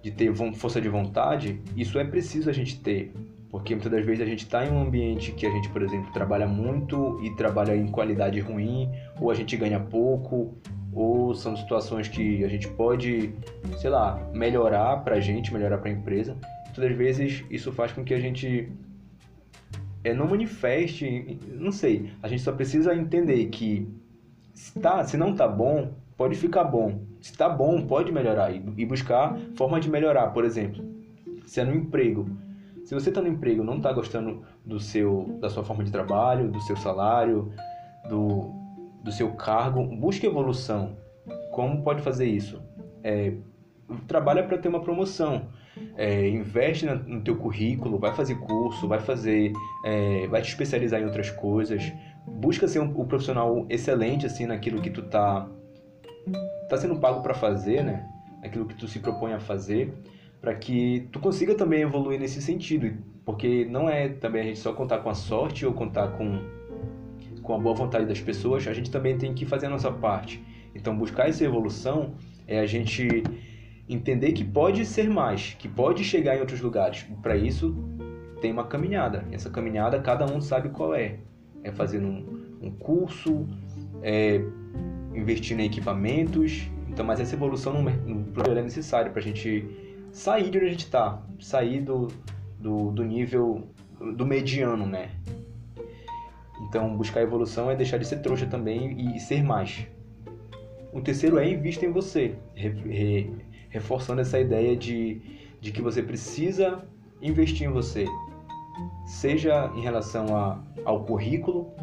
de 0.02 0.12
ter 0.12 0.34
força 0.56 0.80
de 0.80 0.88
vontade, 0.88 1.62
isso 1.76 2.00
é 2.00 2.04
preciso 2.04 2.50
a 2.50 2.54
gente 2.54 2.80
ter, 2.80 3.12
porque 3.50 3.74
muitas 3.74 3.92
das 3.92 4.06
vezes 4.06 4.22
a 4.22 4.26
gente 4.26 4.44
está 4.44 4.66
em 4.66 4.72
um 4.72 4.82
ambiente 4.82 5.32
que 5.32 5.46
a 5.46 5.50
gente, 5.50 5.70
por 5.70 5.82
exemplo, 5.82 6.12
trabalha 6.14 6.48
muito 6.48 7.20
e 7.24 7.36
trabalha 7.36 7.76
em 7.76 7.88
qualidade 7.88 8.40
ruim, 8.40 8.90
ou 9.20 9.32
a 9.32 9.34
gente 9.34 9.58
ganha 9.58 9.80
pouco, 9.80 10.56
ou 10.94 11.34
são 11.36 11.56
situações 11.58 12.08
que 12.08 12.44
a 12.44 12.48
gente 12.48 12.68
pode, 12.70 13.34
sei 13.78 13.90
lá, 13.90 14.18
melhorar 14.34 14.98
para 15.04 15.16
a 15.16 15.20
gente, 15.20 15.54
melhorar 15.54 15.78
para 15.78 15.90
a 15.90 15.94
empresa. 15.94 16.38
Muitas 16.66 16.84
das 16.84 16.98
vezes 16.98 17.44
isso 17.50 17.72
faz 17.72 17.92
com 17.92 18.04
que 18.04 18.14
a 18.14 18.20
gente 18.20 18.72
é, 20.04 20.14
não 20.14 20.28
manifeste, 20.28 21.38
não 21.52 21.72
sei, 21.72 22.12
a 22.22 22.28
gente 22.28 22.42
só 22.42 22.52
precisa 22.52 22.96
entender 22.96 23.46
que 23.48 23.88
se, 24.58 24.80
tá, 24.80 25.04
se 25.04 25.16
não 25.16 25.36
tá 25.36 25.48
bom, 25.48 25.92
pode 26.18 26.36
ficar 26.36 26.64
bom. 26.64 27.00
Se 27.22 27.38
tá 27.38 27.48
bom, 27.48 27.86
pode 27.86 28.12
melhorar 28.12 28.52
e 28.52 28.86
buscar 28.86 29.38
forma 29.56 29.80
de 29.80 29.88
melhorar. 29.88 30.34
Por 30.34 30.44
exemplo, 30.44 30.84
se 31.46 31.62
é 31.62 31.64
no 31.64 31.76
emprego. 31.76 32.28
Se 32.84 32.96
você 32.96 33.10
está 33.10 33.22
no 33.22 33.28
emprego 33.28 33.64
não 33.64 33.78
está 33.78 33.94
gostando 33.94 34.44
do 34.66 34.80
seu, 34.80 35.38
da 35.40 35.50
sua 35.50 35.64
forma 35.64 35.84
de 35.84 35.92
trabalho, 35.92 36.50
do 36.50 36.60
seu 36.62 36.76
salário, 36.76 37.52
do, 38.10 38.52
do 39.04 39.12
seu 39.12 39.32
cargo, 39.34 39.84
busque 39.84 40.26
evolução. 40.26 40.98
Como 41.52 41.84
pode 41.84 42.02
fazer 42.02 42.26
isso? 42.26 42.60
É, 43.04 43.34
trabalha 44.08 44.44
para 44.44 44.58
ter 44.58 44.70
uma 44.70 44.82
promoção. 44.82 45.50
É, 45.96 46.28
investe 46.28 46.88
no 46.88 47.22
teu 47.22 47.36
currículo, 47.36 48.00
vai 48.00 48.16
fazer 48.16 48.36
curso, 48.40 48.88
vai 48.88 49.00
fazer, 49.00 49.52
é, 49.86 50.26
vai 50.28 50.42
te 50.42 50.50
especializar 50.50 51.00
em 51.00 51.06
outras 51.06 51.30
coisas. 51.30 51.94
Busca 52.38 52.68
ser 52.68 52.80
um, 52.80 53.02
um 53.02 53.06
profissional 53.06 53.66
excelente 53.70 54.26
assim 54.26 54.46
naquilo 54.46 54.82
que 54.82 54.90
tu 54.90 55.02
tá 55.04 55.50
tá 56.70 56.78
sendo 56.78 57.00
pago 57.00 57.22
para 57.22 57.34
fazer, 57.34 57.84
né? 57.84 58.08
Aquilo 58.44 58.66
que 58.66 58.76
tu 58.76 58.88
se 58.88 59.00
propõe 59.00 59.34
a 59.34 59.40
fazer, 59.40 59.94
para 60.40 60.54
que 60.54 61.08
tu 61.12 61.20
consiga 61.20 61.56
também 61.56 61.82
evoluir 61.82 62.20
nesse 62.20 62.42
sentido, 62.42 62.94
porque 63.26 63.66
não 63.66 63.90
é 63.90 64.10
também 64.10 64.42
a 64.42 64.46
gente 64.46 64.60
só 64.60 64.74
contar 64.74 65.00
com 65.00 65.10
a 65.10 65.14
sorte 65.14 65.66
ou 65.66 65.74
contar 65.74 66.10
com 66.10 66.40
com 67.48 67.56
a 67.56 67.58
boa 67.58 67.74
vontade 67.74 68.06
das 68.06 68.20
pessoas, 68.20 68.68
a 68.68 68.74
gente 68.74 68.92
também 68.92 69.18
tem 69.18 69.34
que 69.34 69.46
fazer 69.46 69.68
a 69.68 69.70
nossa 69.70 69.90
parte. 69.90 70.44
Então, 70.76 70.94
buscar 70.94 71.30
essa 71.30 71.46
evolução 71.46 72.16
é 72.46 72.60
a 72.60 72.66
gente 72.66 73.24
entender 73.88 74.34
que 74.34 74.44
pode 74.44 74.86
ser 74.86 75.10
mais, 75.10 75.56
que 75.58 75.70
pode 75.70 76.04
chegar 76.04 76.36
em 76.36 76.42
outros 76.42 76.60
lugares. 76.60 77.08
Para 77.22 77.38
isso, 77.38 77.74
tem 78.42 78.52
uma 78.52 78.66
caminhada. 78.66 79.26
Essa 79.32 79.50
caminhada, 79.50 79.98
cada 80.02 80.26
um 80.26 80.42
sabe 80.42 80.70
qual 80.70 80.94
é. 80.94 81.20
É 81.68 81.72
fazer 81.72 82.00
um, 82.00 82.58
um 82.62 82.72
curso, 82.72 83.46
é 84.02 84.42
investindo 85.14 85.60
em 85.60 85.66
equipamentos. 85.66 86.70
Então, 86.88 87.06
mas 87.06 87.20
essa 87.20 87.36
evolução 87.36 87.74
no, 87.74 87.84
no 87.84 88.52
é 88.58 88.62
necessária 88.62 89.12
para 89.12 89.20
a 89.20 89.24
gente 89.24 89.68
sair 90.12 90.50
de 90.50 90.58
onde 90.58 90.68
a 90.68 90.70
gente 90.70 90.86
está, 90.86 91.22
sair 91.40 91.82
do, 91.82 92.08
do, 92.60 92.92
do 92.92 93.04
nível 93.04 93.68
do 94.16 94.26
mediano, 94.26 94.86
né? 94.86 95.10
Então, 96.62 96.96
buscar 96.96 97.22
evolução 97.22 97.70
é 97.70 97.76
deixar 97.76 97.98
de 97.98 98.08
ser 98.08 98.18
trouxa 98.18 98.46
também 98.46 98.94
e, 98.94 99.18
e 99.18 99.20
ser 99.20 99.44
mais. 99.44 99.88
O 100.92 101.02
terceiro 101.02 101.38
é 101.38 101.50
invista 101.50 101.86
em 101.86 101.92
você, 101.92 102.36
re, 102.56 102.70
re, 102.70 103.32
reforçando 103.70 104.22
essa 104.22 104.40
ideia 104.40 104.76
de, 104.76 105.22
de 105.62 105.72
que 105.72 105.82
você 105.82 106.02
precisa 106.02 106.84
investir 107.22 107.68
em 107.68 107.72
você, 107.72 108.06
seja 109.06 109.72
em 109.76 109.82
relação 109.82 110.36
a, 110.36 110.62
ao 110.86 111.04
currículo, 111.04 111.74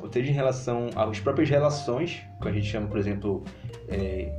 ou 0.00 0.10
seja 0.10 0.30
em 0.30 0.34
relação 0.34 0.88
às 0.96 1.20
próprias 1.20 1.48
relações, 1.48 2.22
que 2.40 2.48
a 2.48 2.52
gente 2.52 2.66
chama, 2.66 2.86
por 2.86 2.98
exemplo, 2.98 3.44
é, 3.88 4.32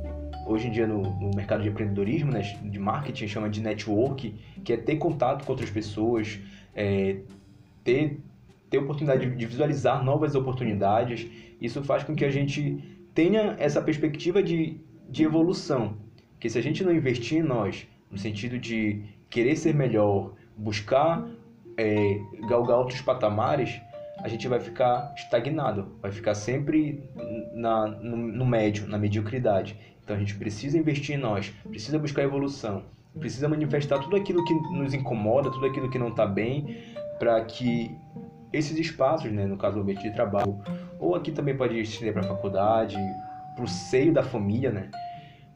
hoje 0.46 0.68
em 0.68 0.70
dia 0.70 0.86
no, 0.86 1.02
no, 1.02 1.30
mercado 1.34 1.62
de 1.62 1.68
empreendedorismo, 1.68 2.32
né, 2.32 2.42
de 2.62 2.78
marketing, 2.78 3.28
chama 3.28 3.48
de 3.48 3.60
network, 3.60 4.34
que 4.64 4.72
é 4.72 4.76
ter 4.76 4.96
contato 4.96 5.44
com 5.44 5.52
outras 5.52 5.70
pessoas, 5.70 6.40
é, 6.74 7.18
ter, 7.82 8.20
ter 8.68 8.78
oportunidade 8.78 9.28
de 9.30 9.46
visualizar 9.46 10.04
novas 10.04 10.34
oportunidades. 10.34 11.26
Isso 11.60 11.82
faz 11.84 12.02
com 12.02 12.14
que 12.14 12.24
a 12.24 12.30
gente 12.30 12.82
tenha 13.14 13.54
essa 13.58 13.80
perspectiva 13.80 14.42
de, 14.42 14.80
de 15.08 15.22
evolução, 15.22 15.96
que 16.40 16.48
se 16.50 16.58
a 16.58 16.62
gente 16.62 16.82
não 16.82 16.92
investir 16.92 17.38
em 17.38 17.42
nós, 17.42 17.86
no 18.10 18.18
sentido 18.18 18.58
de 18.58 19.02
querer 19.30 19.56
ser 19.56 19.74
melhor, 19.74 20.32
buscar 20.56 21.26
é, 21.76 22.20
galgar 22.48 22.78
outros 22.78 23.00
patamares, 23.00 23.80
a 24.22 24.28
gente 24.28 24.46
vai 24.48 24.60
ficar 24.60 25.12
estagnado, 25.16 25.96
vai 26.00 26.12
ficar 26.12 26.34
sempre 26.34 27.02
na, 27.52 27.86
no, 27.86 28.16
no 28.16 28.46
médio, 28.46 28.86
na 28.86 28.98
mediocridade. 28.98 29.76
Então 30.02 30.16
a 30.16 30.18
gente 30.18 30.34
precisa 30.36 30.78
investir 30.78 31.16
em 31.16 31.18
nós, 31.18 31.52
precisa 31.68 31.98
buscar 31.98 32.22
evolução, 32.22 32.82
precisa 33.18 33.48
manifestar 33.48 33.98
tudo 33.98 34.16
aquilo 34.16 34.44
que 34.44 34.54
nos 34.54 34.94
incomoda, 34.94 35.50
tudo 35.50 35.66
aquilo 35.66 35.90
que 35.90 35.98
não 35.98 36.08
está 36.08 36.26
bem, 36.26 36.78
para 37.18 37.42
que 37.44 37.90
esses 38.52 38.78
espaços, 38.78 39.32
né, 39.32 39.46
no 39.46 39.56
caso 39.56 39.76
do 39.76 39.82
ambiente 39.82 40.02
de 40.02 40.14
trabalho, 40.14 40.58
ou 40.98 41.14
aqui 41.14 41.32
também 41.32 41.56
pode 41.56 41.78
estender 41.78 42.12
para 42.12 42.22
a 42.22 42.28
faculdade, 42.28 42.96
para 43.54 43.64
o 43.64 43.68
seio 43.68 44.12
da 44.12 44.22
família, 44.22 44.70
né, 44.70 44.90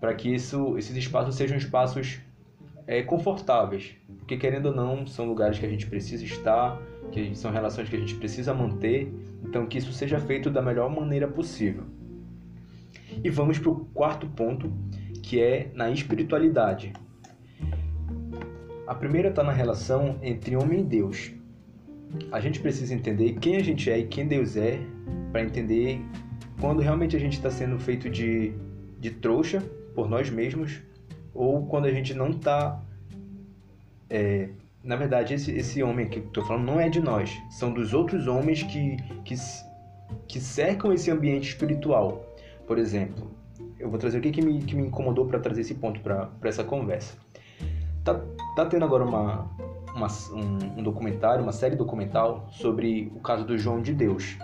para 0.00 0.14
que 0.14 0.34
isso, 0.34 0.76
esses 0.78 0.96
espaços 0.96 1.34
sejam 1.34 1.56
espaços 1.56 2.20
é, 2.88 3.02
confortáveis, 3.02 3.94
porque 4.16 4.38
querendo 4.38 4.66
ou 4.66 4.74
não 4.74 5.06
são 5.06 5.26
lugares 5.26 5.58
que 5.58 5.66
a 5.66 5.68
gente 5.68 5.86
precisa 5.86 6.24
estar, 6.24 6.80
que 7.12 7.34
são 7.36 7.52
relações 7.52 7.86
que 7.90 7.94
a 7.94 7.98
gente 7.98 8.14
precisa 8.14 8.54
manter, 8.54 9.12
então 9.44 9.66
que 9.66 9.76
isso 9.76 9.92
seja 9.92 10.18
feito 10.18 10.50
da 10.50 10.62
melhor 10.62 10.90
maneira 10.90 11.28
possível. 11.28 11.84
E 13.22 13.28
vamos 13.28 13.58
para 13.58 13.70
o 13.70 13.84
quarto 13.92 14.26
ponto, 14.28 14.72
que 15.22 15.38
é 15.38 15.70
na 15.74 15.90
espiritualidade. 15.90 16.94
A 18.86 18.94
primeira 18.94 19.28
está 19.28 19.44
na 19.44 19.52
relação 19.52 20.18
entre 20.22 20.56
homem 20.56 20.80
e 20.80 20.84
Deus. 20.84 21.32
A 22.32 22.40
gente 22.40 22.58
precisa 22.58 22.94
entender 22.94 23.34
quem 23.34 23.56
a 23.56 23.62
gente 23.62 23.90
é 23.90 23.98
e 23.98 24.06
quem 24.06 24.26
Deus 24.26 24.56
é 24.56 24.80
para 25.30 25.42
entender 25.42 26.00
quando 26.58 26.80
realmente 26.80 27.14
a 27.14 27.20
gente 27.20 27.34
está 27.34 27.50
sendo 27.50 27.78
feito 27.78 28.08
de, 28.08 28.54
de 28.98 29.10
trouxa 29.10 29.62
por 29.94 30.08
nós 30.08 30.30
mesmos 30.30 30.87
ou 31.38 31.66
quando 31.66 31.86
a 31.86 31.92
gente 31.92 32.12
não 32.12 32.30
está 32.30 32.82
é, 34.10 34.48
na 34.82 34.96
verdade, 34.96 35.34
esse, 35.34 35.50
esse 35.52 35.82
homem 35.82 36.08
que 36.08 36.18
estou 36.18 36.44
falando 36.44 36.64
não 36.64 36.80
é 36.80 36.88
de 36.88 37.00
nós, 37.00 37.30
são 37.50 37.72
dos 37.72 37.92
outros 37.92 38.26
homens 38.26 38.62
que, 38.62 38.96
que, 39.24 39.34
que 40.26 40.40
cercam 40.40 40.92
esse 40.92 41.10
ambiente 41.10 41.50
espiritual. 41.50 42.24
Por 42.66 42.78
exemplo, 42.78 43.30
eu 43.78 43.90
vou 43.90 43.98
trazer 43.98 44.18
o 44.18 44.20
que, 44.20 44.30
que, 44.30 44.42
me, 44.42 44.62
que 44.62 44.74
me 44.74 44.86
incomodou 44.86 45.26
para 45.26 45.38
trazer 45.38 45.60
esse 45.60 45.74
ponto 45.74 46.00
para 46.00 46.30
essa 46.44 46.64
conversa. 46.64 47.16
Tá, 48.04 48.20
tá 48.56 48.66
tendo 48.66 48.84
agora 48.84 49.04
uma, 49.04 49.50
uma, 49.94 50.06
um, 50.32 50.80
um 50.80 50.82
documentário, 50.82 51.42
uma 51.42 51.52
série 51.52 51.76
documental 51.76 52.48
sobre 52.50 53.12
o 53.14 53.20
caso 53.20 53.44
do 53.44 53.58
João 53.58 53.82
de 53.82 53.92
Deus, 53.92 54.36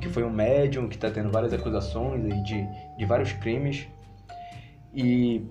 que 0.00 0.08
foi 0.08 0.24
um 0.24 0.30
médium 0.30 0.88
que 0.88 0.96
está 0.96 1.10
tendo 1.10 1.30
várias 1.30 1.52
acusações 1.52 2.24
aí 2.24 2.42
de, 2.42 2.66
de 2.98 3.04
vários 3.06 3.32
crimes. 3.32 3.88
E 4.92 5.46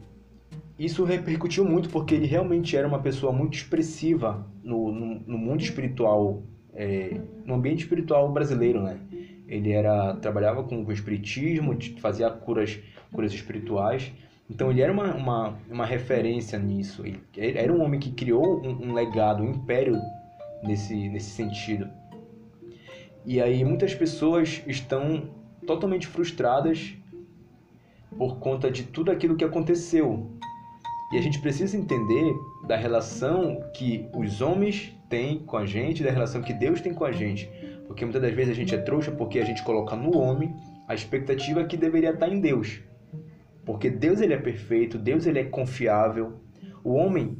isso 0.80 1.04
repercutiu 1.04 1.66
muito 1.66 1.90
porque 1.90 2.16
ele 2.16 2.26
realmente 2.26 2.78
era 2.78 2.88
uma 2.88 3.00
pessoa 3.00 3.34
muito 3.34 3.56
expressiva 3.56 4.48
no, 4.64 4.92
no, 4.92 5.20
no 5.28 5.38
mundo 5.38 5.62
espiritual, 5.62 6.42
é, 6.74 7.20
no 7.46 7.56
ambiente 7.56 7.84
espiritual 7.84 8.32
brasileiro, 8.32 8.82
né? 8.82 8.98
Ele 9.46 9.72
era 9.72 10.16
trabalhava 10.16 10.64
com 10.64 10.84
o 10.86 10.92
espiritismo, 10.92 11.78
fazia 12.00 12.30
curas, 12.30 12.80
curas 13.12 13.34
espirituais. 13.34 14.12
Então 14.50 14.72
ele 14.72 14.82
era 14.82 14.92
uma, 14.92 15.14
uma, 15.16 15.60
uma 15.70 15.86
referência 15.86 16.58
nisso. 16.58 17.04
Ele 17.06 17.58
era 17.58 17.74
um 17.74 17.82
homem 17.82 18.00
que 18.00 18.12
criou 18.12 18.62
um, 18.66 18.90
um 18.90 18.94
legado, 18.94 19.44
um 19.44 19.52
império 19.52 20.00
nesse, 20.64 21.10
nesse 21.10 21.32
sentido. 21.32 21.90
E 23.26 23.42
aí 23.42 23.66
muitas 23.66 23.94
pessoas 23.94 24.64
estão 24.66 25.30
totalmente 25.68 26.08
frustradas 26.08 26.96
por 28.18 28.38
conta 28.40 28.70
de 28.70 28.84
tudo 28.84 29.12
aquilo 29.12 29.36
que 29.36 29.44
aconteceu 29.44 30.40
e 31.12 31.18
a 31.18 31.22
gente 31.22 31.40
precisa 31.40 31.76
entender 31.76 32.40
da 32.68 32.76
relação 32.76 33.64
que 33.74 34.08
os 34.14 34.42
homens 34.42 34.96
têm 35.10 35.40
com 35.40 35.58
a 35.58 35.66
gente, 35.66 36.04
da 36.04 36.12
relação 36.12 36.42
que 36.42 36.54
Deus 36.54 36.82
tem 36.82 36.94
com 36.94 37.04
a 37.04 37.12
gente. 37.12 37.50
Porque 37.88 38.06
muitas 38.06 38.22
das 38.22 38.32
vezes 38.32 38.52
a 38.52 38.56
gente 38.56 38.76
é 38.76 38.78
trouxa 38.78 39.12
porque 39.12 39.40
a 39.40 39.46
gente 39.46 39.64
coloca 39.64 39.96
no 39.96 40.16
homem 40.16 40.54
a 40.88 40.94
expectativa 40.94 41.64
que 41.64 41.76
deveria 41.76 42.12
estar 42.12 42.30
em 42.30 42.40
Deus. 42.40 42.80
Porque 43.66 43.90
Deus 43.90 44.22
ele 44.22 44.36
é 44.36 44.38
perfeito, 44.38 45.00
Deus 45.00 45.26
ele 45.26 45.40
é 45.40 45.44
confiável. 45.46 46.34
O 46.84 46.94
homem, 46.94 47.38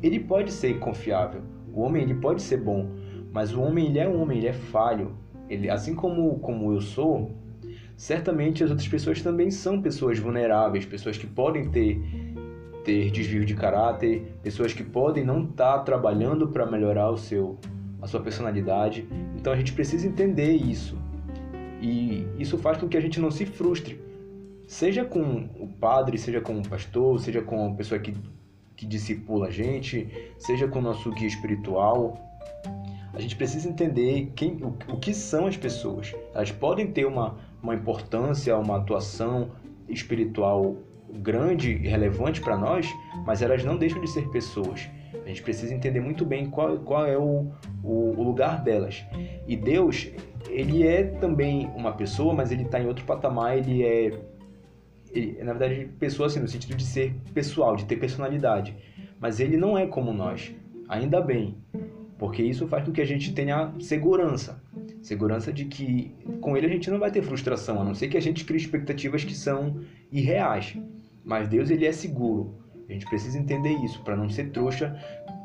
ele 0.00 0.20
pode 0.20 0.52
ser 0.52 0.78
confiável. 0.78 1.42
O 1.72 1.80
homem 1.80 2.04
ele 2.04 2.14
pode 2.14 2.42
ser 2.42 2.58
bom, 2.58 2.90
mas 3.32 3.52
o 3.52 3.60
homem 3.60 3.86
ele 3.86 3.98
é 3.98 4.08
um 4.08 4.22
homem, 4.22 4.38
ele 4.38 4.48
é 4.48 4.52
falho. 4.52 5.16
Ele, 5.48 5.68
assim 5.68 5.96
como 5.96 6.38
como 6.38 6.72
eu 6.72 6.80
sou, 6.80 7.32
certamente 8.00 8.64
as 8.64 8.70
outras 8.70 8.88
pessoas 8.88 9.20
também 9.20 9.50
são 9.50 9.82
pessoas 9.82 10.18
vulneráveis, 10.18 10.86
pessoas 10.86 11.18
que 11.18 11.26
podem 11.26 11.68
ter 11.68 12.00
ter 12.82 13.10
desvio 13.10 13.44
de 13.44 13.54
caráter, 13.54 14.22
pessoas 14.42 14.72
que 14.72 14.82
podem 14.82 15.22
não 15.22 15.44
estar 15.44 15.76
tá 15.76 15.78
trabalhando 15.80 16.48
para 16.48 16.64
melhorar 16.64 17.10
o 17.10 17.18
seu, 17.18 17.58
a 18.00 18.06
sua 18.06 18.20
personalidade. 18.20 19.06
Então 19.36 19.52
a 19.52 19.56
gente 19.56 19.74
precisa 19.74 20.06
entender 20.06 20.50
isso. 20.50 20.96
E 21.78 22.26
isso 22.38 22.56
faz 22.56 22.78
com 22.78 22.88
que 22.88 22.96
a 22.96 23.00
gente 23.02 23.20
não 23.20 23.30
se 23.30 23.44
frustre. 23.44 24.00
seja 24.66 25.04
com 25.04 25.50
o 25.58 25.68
padre, 25.68 26.16
seja 26.16 26.40
com 26.40 26.58
o 26.58 26.66
pastor, 26.66 27.20
seja 27.20 27.42
com 27.42 27.66
a 27.66 27.74
pessoa 27.74 28.00
que, 28.00 28.14
que 28.76 28.86
discipula 28.86 29.48
a 29.48 29.50
gente, 29.50 30.08
seja 30.38 30.66
com 30.66 30.78
o 30.78 30.82
nosso 30.82 31.10
guia 31.12 31.28
espiritual, 31.28 32.18
a 33.12 33.20
gente 33.20 33.36
precisa 33.36 33.68
entender 33.68 34.32
quem, 34.34 34.52
o, 34.62 34.68
o 34.90 34.96
que 34.96 35.12
são 35.12 35.46
as 35.46 35.56
pessoas. 35.56 36.14
Elas 36.34 36.50
podem 36.50 36.86
ter 36.86 37.04
uma, 37.04 37.36
uma 37.62 37.74
importância, 37.74 38.56
uma 38.56 38.78
atuação 38.78 39.50
espiritual 39.88 40.76
grande 41.12 41.72
e 41.72 41.88
relevante 41.88 42.40
para 42.40 42.56
nós, 42.56 42.88
mas 43.26 43.42
elas 43.42 43.64
não 43.64 43.76
deixam 43.76 44.00
de 44.00 44.08
ser 44.08 44.28
pessoas. 44.28 44.88
A 45.24 45.28
gente 45.28 45.42
precisa 45.42 45.74
entender 45.74 46.00
muito 46.00 46.24
bem 46.24 46.48
qual, 46.48 46.78
qual 46.78 47.06
é 47.06 47.18
o, 47.18 47.50
o, 47.82 48.14
o 48.16 48.22
lugar 48.22 48.62
delas. 48.62 49.04
E 49.46 49.56
Deus, 49.56 50.10
ele 50.48 50.86
é 50.86 51.02
também 51.02 51.70
uma 51.74 51.92
pessoa, 51.92 52.32
mas 52.32 52.52
ele 52.52 52.62
está 52.62 52.80
em 52.80 52.86
outro 52.86 53.04
patamar, 53.04 53.58
ele 53.58 53.82
é, 53.82 54.12
ele, 55.10 55.42
na 55.42 55.52
verdade, 55.52 55.86
pessoa 55.98 56.26
assim, 56.26 56.40
no 56.40 56.48
sentido 56.48 56.76
de 56.76 56.84
ser 56.84 57.14
pessoal, 57.34 57.76
de 57.76 57.84
ter 57.84 57.96
personalidade. 57.96 58.76
Mas 59.18 59.40
ele 59.40 59.56
não 59.56 59.76
é 59.76 59.86
como 59.86 60.12
nós, 60.12 60.54
ainda 60.88 61.20
bem, 61.20 61.56
porque 62.18 62.42
isso 62.42 62.66
faz 62.68 62.84
com 62.84 62.92
que 62.92 63.00
a 63.00 63.06
gente 63.06 63.34
tenha 63.34 63.72
segurança. 63.80 64.59
Segurança 65.02 65.52
de 65.52 65.64
que 65.64 66.14
com 66.40 66.56
ele 66.56 66.66
a 66.66 66.68
gente 66.68 66.90
não 66.90 66.98
vai 66.98 67.10
ter 67.10 67.22
frustração, 67.22 67.80
a 67.80 67.84
não 67.84 67.94
ser 67.94 68.08
que 68.08 68.16
a 68.16 68.22
gente 68.22 68.44
crie 68.44 68.58
expectativas 68.58 69.24
que 69.24 69.34
são 69.34 69.80
irreais. 70.12 70.76
Mas 71.24 71.48
Deus 71.48 71.70
ele 71.70 71.86
é 71.86 71.92
seguro. 71.92 72.54
A 72.88 72.92
gente 72.92 73.06
precisa 73.06 73.38
entender 73.38 73.72
isso 73.84 74.02
para 74.02 74.16
não 74.16 74.28
ser 74.28 74.50
trouxa, 74.50 74.94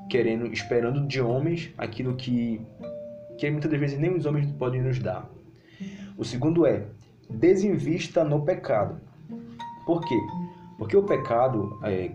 querendo, 0.09 0.47
esperando 0.51 1.05
de 1.07 1.21
homens 1.21 1.71
aquilo 1.77 2.15
que 2.15 2.61
que 3.37 3.49
muitas 3.51 3.71
vezes 3.71 3.99
nem 3.99 4.15
os 4.15 4.25
homens 4.25 4.49
podem 4.53 4.81
nos 4.81 4.99
dar. 4.99 5.29
O 6.17 6.23
segundo 6.23 6.65
é 6.65 6.85
desinvista 7.29 8.23
no 8.23 8.41
pecado. 8.43 8.99
Por 9.85 10.01
quê? 10.01 10.17
Porque 10.77 10.95
o 10.95 11.03
pecado, 11.03 11.77
é, 11.83 12.11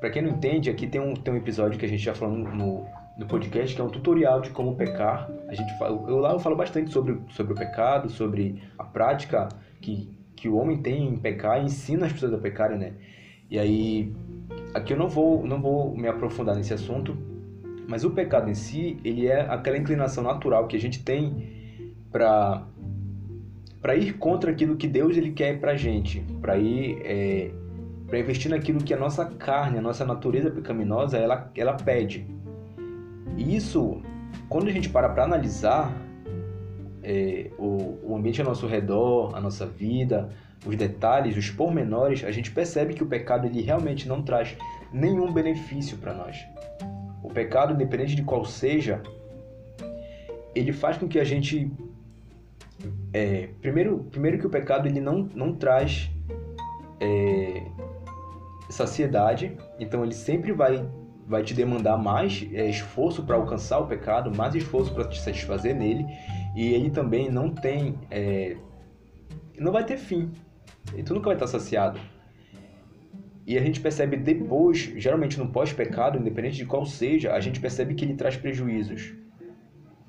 para 0.00 0.10
quem 0.10 0.22
não 0.22 0.30
entende, 0.30 0.70
aqui 0.70 0.86
tem 0.86 1.00
um, 1.00 1.14
tem 1.14 1.34
um 1.34 1.36
episódio 1.36 1.78
que 1.78 1.86
a 1.86 1.88
gente 1.88 2.02
já 2.02 2.14
falou 2.14 2.36
no, 2.36 2.86
no 3.16 3.26
podcast 3.26 3.74
que 3.74 3.80
é 3.80 3.84
um 3.84 3.88
tutorial 3.88 4.40
de 4.40 4.50
como 4.50 4.74
pecar. 4.76 5.30
A 5.48 5.54
gente 5.54 5.76
fala, 5.78 6.10
eu 6.10 6.18
lá 6.18 6.32
eu 6.32 6.38
falo 6.40 6.56
bastante 6.56 6.90
sobre, 6.90 7.18
sobre 7.30 7.52
o 7.52 7.56
pecado, 7.56 8.08
sobre 8.10 8.62
a 8.78 8.84
prática 8.84 9.48
que, 9.80 10.08
que 10.34 10.48
o 10.48 10.56
homem 10.56 10.78
tem 10.78 11.08
em 11.08 11.16
pecar 11.16 11.60
e 11.60 11.66
ensina 11.66 12.06
as 12.06 12.12
pessoas 12.12 12.34
a 12.34 12.38
pecarem, 12.38 12.78
né? 12.78 12.92
E 13.50 13.58
aí 13.58 14.12
aqui 14.74 14.92
eu 14.92 14.96
não 14.96 15.08
vou 15.08 15.46
não 15.46 15.60
vou 15.60 15.96
me 15.96 16.08
aprofundar 16.08 16.56
nesse 16.56 16.74
assunto, 16.74 17.16
mas 17.86 18.04
o 18.04 18.10
pecado 18.10 18.50
em 18.50 18.54
si, 18.54 18.98
ele 19.04 19.26
é 19.26 19.40
aquela 19.42 19.76
inclinação 19.76 20.24
natural 20.24 20.66
que 20.66 20.76
a 20.76 20.80
gente 20.80 21.02
tem 21.02 21.52
para 22.10 22.66
para 23.80 23.94
ir 23.94 24.14
contra 24.14 24.50
aquilo 24.50 24.76
que 24.76 24.88
Deus 24.88 25.16
ele 25.16 25.32
quer 25.32 25.60
para 25.60 25.76
gente, 25.76 26.24
para 26.40 26.56
ir 26.56 27.00
é, 27.04 27.50
para 28.08 28.18
investir 28.18 28.50
naquilo 28.50 28.82
que 28.82 28.92
a 28.92 28.96
nossa 28.96 29.24
carne, 29.26 29.78
a 29.78 29.82
nossa 29.82 30.04
natureza 30.04 30.50
pecaminosa, 30.50 31.18
ela 31.18 31.50
ela 31.54 31.74
pede. 31.74 32.26
E 33.36 33.56
isso, 33.56 34.00
quando 34.48 34.68
a 34.68 34.72
gente 34.72 34.88
para 34.88 35.08
para 35.08 35.24
analisar 35.24 35.92
é, 37.02 37.50
o, 37.58 37.98
o 38.02 38.16
ambiente 38.16 38.40
ao 38.40 38.46
nosso 38.46 38.66
redor, 38.66 39.36
a 39.36 39.40
nossa 39.40 39.66
vida, 39.66 40.30
os 40.66 40.76
detalhes, 40.76 41.36
os 41.36 41.50
pormenores, 41.50 42.24
a 42.24 42.30
gente 42.30 42.50
percebe 42.50 42.94
que 42.94 43.02
o 43.02 43.06
pecado 43.06 43.46
ele 43.46 43.60
realmente 43.60 44.08
não 44.08 44.22
traz 44.22 44.56
nenhum 44.92 45.32
benefício 45.32 45.98
para 45.98 46.14
nós. 46.14 46.44
O 47.22 47.28
pecado, 47.28 47.74
independente 47.74 48.14
de 48.14 48.22
qual 48.22 48.44
seja, 48.44 49.02
ele 50.54 50.72
faz 50.72 50.96
com 50.96 51.08
que 51.08 51.18
a 51.18 51.24
gente 51.24 51.70
é, 53.12 53.48
primeiro, 53.60 53.98
primeiro 54.10 54.38
que 54.38 54.46
o 54.46 54.50
pecado 54.50 54.88
ele 54.88 55.00
não, 55.00 55.28
não 55.34 55.54
traz 55.54 56.10
é, 57.00 57.62
saciedade, 58.68 59.56
então 59.78 60.04
ele 60.04 60.14
sempre 60.14 60.52
vai 60.52 60.84
vai 61.26 61.42
te 61.42 61.54
demandar 61.54 61.96
mais 61.96 62.46
é, 62.52 62.68
esforço 62.68 63.22
para 63.22 63.36
alcançar 63.36 63.78
o 63.78 63.86
pecado, 63.86 64.34
mais 64.36 64.54
esforço 64.54 64.92
para 64.92 65.08
te 65.08 65.20
satisfazer 65.20 65.74
nele, 65.74 66.06
e 66.54 66.72
ele 66.72 66.90
também 66.90 67.30
não 67.30 67.50
tem. 67.50 67.98
É, 68.10 68.56
não 69.58 69.72
vai 69.72 69.84
ter 69.84 69.96
fim. 69.96 70.30
E 70.94 71.02
tu 71.02 71.14
nunca 71.14 71.26
vai 71.26 71.36
estar 71.36 71.46
saciado. 71.46 71.98
E 73.46 73.58
a 73.58 73.62
gente 73.62 73.80
percebe 73.80 74.16
depois, 74.16 74.78
geralmente 74.96 75.38
no 75.38 75.48
pós-pecado, 75.48 76.18
independente 76.18 76.56
de 76.56 76.66
qual 76.66 76.86
seja, 76.86 77.32
a 77.32 77.40
gente 77.40 77.60
percebe 77.60 77.94
que 77.94 78.04
ele 78.04 78.14
traz 78.14 78.36
prejuízos. 78.36 79.12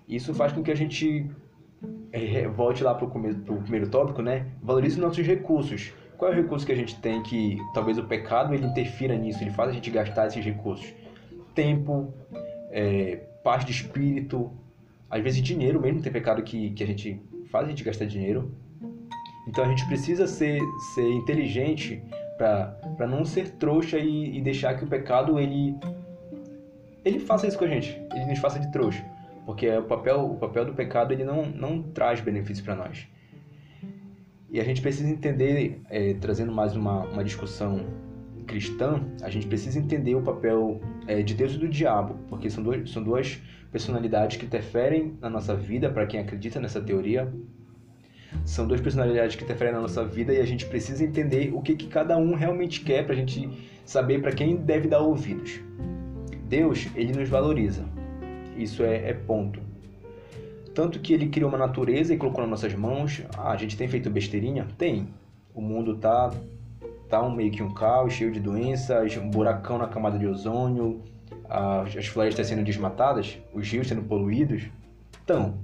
Isso 0.08 0.34
faz 0.34 0.54
com 0.54 0.64
que 0.64 0.72
a 0.72 0.76
gente 0.76 1.30
é, 2.12 2.48
volte 2.48 2.84
lá 2.84 2.94
para 2.94 3.06
o 3.06 3.10
primeiro 3.10 3.90
tópico, 3.90 4.22
né? 4.22 4.48
Valorize 4.62 4.96
os 4.96 5.02
nossos 5.02 5.26
recursos. 5.26 5.94
Qual 6.18 6.32
é 6.32 6.34
o 6.34 6.38
recurso 6.38 6.66
que 6.66 6.72
a 6.72 6.76
gente 6.76 6.98
tem 7.02 7.22
que 7.24 7.58
talvez 7.74 7.98
o 7.98 8.04
pecado 8.04 8.54
ele 8.54 8.66
interfira 8.66 9.18
nisso, 9.18 9.44
ele 9.44 9.52
faz 9.52 9.70
a 9.70 9.74
gente 9.74 9.90
gastar 9.90 10.28
esses 10.28 10.44
recursos? 10.44 10.94
Tempo, 11.56 12.14
é, 12.70 13.22
paz 13.44 13.66
de 13.66 13.72
espírito, 13.72 14.52
às 15.10 15.24
vezes 15.24 15.42
dinheiro 15.42 15.80
mesmo, 15.80 16.02
tem 16.02 16.12
pecado 16.12 16.44
que, 16.44 16.72
que 16.72 16.84
a 16.84 16.88
gente 16.88 17.22
faz 17.50 17.66
a 17.66 17.70
gente 17.70 17.84
gastar 17.84 18.06
dinheiro. 18.06 18.52
Então 19.48 19.64
a 19.64 19.68
gente 19.68 19.86
precisa 19.88 20.28
ser, 20.28 20.60
ser 20.94 21.10
inteligente 21.10 22.04
para 22.38 23.08
não 23.08 23.24
ser 23.24 23.52
trouxa 23.52 23.98
e, 23.98 24.38
e, 24.38 24.42
deixar 24.42 24.76
que 24.76 24.84
o 24.84 24.88
pecado 24.88 25.40
ele 25.40 25.76
ele 27.04 27.20
faça 27.20 27.48
isso 27.48 27.58
com 27.58 27.66
a 27.66 27.68
gente, 27.68 28.02
ele 28.14 28.26
nos 28.26 28.40
faça 28.40 28.60
de 28.60 28.70
trouxa, 28.72 29.06
porque 29.46 29.70
o 29.70 29.84
papel 29.84 30.26
o 30.26 30.36
papel 30.36 30.66
do 30.66 30.74
pecado 30.74 31.14
ele 31.14 31.24
não 31.24 31.46
não 31.46 31.82
traz 31.82 32.20
benefício 32.20 32.64
para 32.64 32.76
nós. 32.76 33.08
E 34.50 34.60
a 34.60 34.64
gente 34.64 34.82
precisa 34.82 35.10
entender, 35.10 35.82
é, 35.90 36.14
trazendo 36.14 36.52
mais 36.52 36.76
uma, 36.76 37.04
uma 37.06 37.24
discussão 37.24 37.86
cristã, 38.46 39.02
a 39.22 39.30
gente 39.30 39.48
precisa 39.48 39.80
entender 39.80 40.16
o 40.16 40.22
papel 40.22 40.80
é, 41.08 41.22
de 41.22 41.34
Deus 41.34 41.54
e 41.54 41.58
do 41.58 41.68
diabo, 41.68 42.16
porque 42.30 42.50
são, 42.50 42.64
são 42.86 43.04
duas 43.04 43.42
personalidades 43.72 44.38
que 44.38 44.46
interferem 44.46 45.18
na 45.20 45.30
nossa 45.30 45.56
vida, 45.56 45.90
para 45.90 46.06
quem 46.06 46.20
acredita 46.20 46.60
nessa 46.60 46.80
teoria. 46.80 47.32
São 48.46 48.68
duas 48.68 48.82
personalidades 48.82 49.36
que 49.36 49.44
interferem 49.44 49.74
na 49.74 49.82
nossa 49.82 50.06
vida 50.06 50.34
e 50.34 50.40
a 50.40 50.46
gente 50.46 50.66
precisa 50.66 51.04
entender 51.04 51.54
o 51.54 51.62
que, 51.62 51.76
que 51.76 51.88
cada 51.88 52.18
um 52.18 52.36
realmente 52.36 52.82
quer 52.82 53.04
para 53.06 53.14
a 53.14 53.18
gente 53.18 53.50
saber 53.86 54.22
para 54.22 54.32
quem 54.32 54.56
deve 54.56 54.88
dar 54.88 55.00
ouvidos. 55.00 55.60
Deus, 56.48 56.88
ele 56.96 57.14
nos 57.14 57.28
valoriza. 57.28 57.86
Isso 58.58 58.84
é, 58.84 59.10
é 59.10 59.14
ponto. 59.14 59.60
Tanto 60.74 61.00
que 61.00 61.14
ele 61.14 61.28
criou 61.28 61.50
uma 61.50 61.58
natureza 61.58 62.14
e 62.14 62.18
colocou 62.18 62.42
nas 62.42 62.50
nossas 62.50 62.74
mãos. 62.74 63.24
Ah, 63.38 63.52
a 63.52 63.58
gente 63.58 63.78
tem 63.78 63.88
feito 63.88 64.10
besteirinha? 64.10 64.68
Tem. 64.78 65.08
O 65.54 65.62
mundo 65.62 65.96
tá 65.96 66.32
tá 67.10 67.22
um, 67.22 67.34
meio 67.34 67.52
que 67.52 67.62
um 67.62 67.74
caos, 67.74 68.14
cheio 68.14 68.32
de 68.32 68.40
doenças, 68.40 69.16
um 69.18 69.30
buracão 69.30 69.78
na 69.78 69.88
camada 69.88 70.18
de 70.18 70.26
ozônio, 70.26 71.02
as 71.50 72.08
florestas 72.08 72.48
sendo 72.48 72.64
desmatadas, 72.64 73.38
os 73.54 73.70
rios 73.70 73.88
sendo 73.88 74.02
poluídos. 74.04 74.64
Então, 75.24 75.58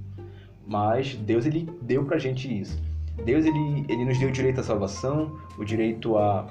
mas 0.66 1.16
Deus 1.16 1.46
ele 1.46 1.70
deu 1.82 2.06
pra 2.06 2.18
gente 2.18 2.48
isso. 2.60 2.82
Deus 3.26 3.46
ele, 3.46 3.86
ele 3.90 4.06
nos 4.06 4.18
deu 4.18 4.30
o 4.30 4.32
direito 4.32 4.62
à 4.62 4.64
salvação, 4.64 5.38
o 5.58 5.66
direito 5.66 6.18
a, 6.18 6.48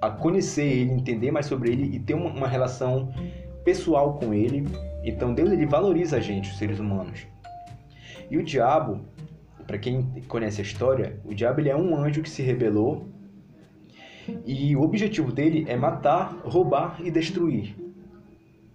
a 0.00 0.10
conhecer 0.10 0.66
ele, 0.66 0.92
entender 0.92 1.30
mais 1.30 1.46
sobre 1.46 1.70
ele 1.70 1.96
e 1.96 1.98
ter 1.98 2.14
uma, 2.14 2.30
uma 2.30 2.48
relação 2.48 3.12
pessoal 3.64 4.14
com 4.14 4.34
ele. 4.34 4.66
Então 5.04 5.32
Deus 5.34 5.52
ele 5.52 5.66
valoriza 5.66 6.16
a 6.16 6.20
gente, 6.20 6.50
os 6.50 6.58
seres 6.58 6.78
humanos. 6.78 7.26
E 8.30 8.36
o 8.36 8.42
diabo, 8.42 9.00
para 9.66 9.78
quem 9.78 10.02
conhece 10.28 10.60
a 10.60 10.64
história, 10.64 11.18
o 11.24 11.34
diabo 11.34 11.60
ele 11.60 11.68
é 11.68 11.76
um 11.76 11.96
anjo 11.96 12.22
que 12.22 12.30
se 12.30 12.42
rebelou 12.42 13.08
e 14.46 14.74
o 14.76 14.82
objetivo 14.82 15.32
dele 15.32 15.64
é 15.68 15.76
matar, 15.76 16.40
roubar 16.44 16.96
e 17.00 17.10
destruir. 17.10 17.76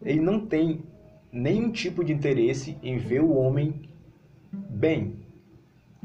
Ele 0.01 0.19
não 0.19 0.39
tem 0.39 0.83
nenhum 1.31 1.71
tipo 1.71 2.03
de 2.03 2.13
interesse 2.13 2.77
em 2.81 2.97
ver 2.97 3.21
o 3.21 3.33
homem 3.35 3.89
bem. 4.51 5.15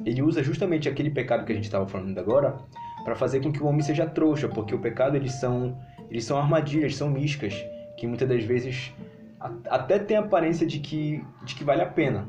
Ele 0.04 0.22
usa 0.22 0.42
justamente 0.42 0.88
aquele 0.88 1.10
pecado 1.10 1.44
que 1.44 1.52
a 1.52 1.54
gente 1.54 1.64
estava 1.64 1.86
falando 1.86 2.18
agora 2.18 2.58
para 3.04 3.14
fazer 3.14 3.40
com 3.40 3.52
que 3.52 3.62
o 3.62 3.66
homem 3.66 3.82
seja 3.82 4.06
trouxa, 4.06 4.48
porque 4.48 4.74
o 4.74 4.78
pecado 4.78 5.16
eles 5.16 5.34
são 5.34 5.78
eles 6.10 6.24
são 6.24 6.36
armadilhas, 6.38 6.96
são 6.96 7.08
místicas 7.08 7.54
que 7.96 8.06
muitas 8.06 8.28
das 8.28 8.42
vezes 8.42 8.92
até 9.68 9.98
tem 9.98 10.16
a 10.16 10.20
aparência 10.20 10.66
de 10.66 10.80
que 10.80 11.22
de 11.44 11.54
que 11.54 11.64
vale 11.64 11.82
a 11.82 11.86
pena, 11.86 12.28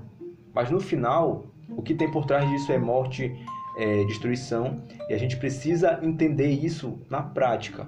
mas 0.53 0.69
no 0.69 0.79
final, 0.79 1.45
o 1.69 1.81
que 1.81 1.93
tem 1.93 2.11
por 2.11 2.25
trás 2.25 2.49
disso 2.49 2.71
é 2.71 2.77
morte, 2.77 3.33
é 3.77 4.03
destruição, 4.05 4.81
e 5.09 5.13
a 5.13 5.17
gente 5.17 5.37
precisa 5.37 5.99
entender 6.01 6.49
isso 6.49 6.99
na 7.09 7.21
prática. 7.21 7.87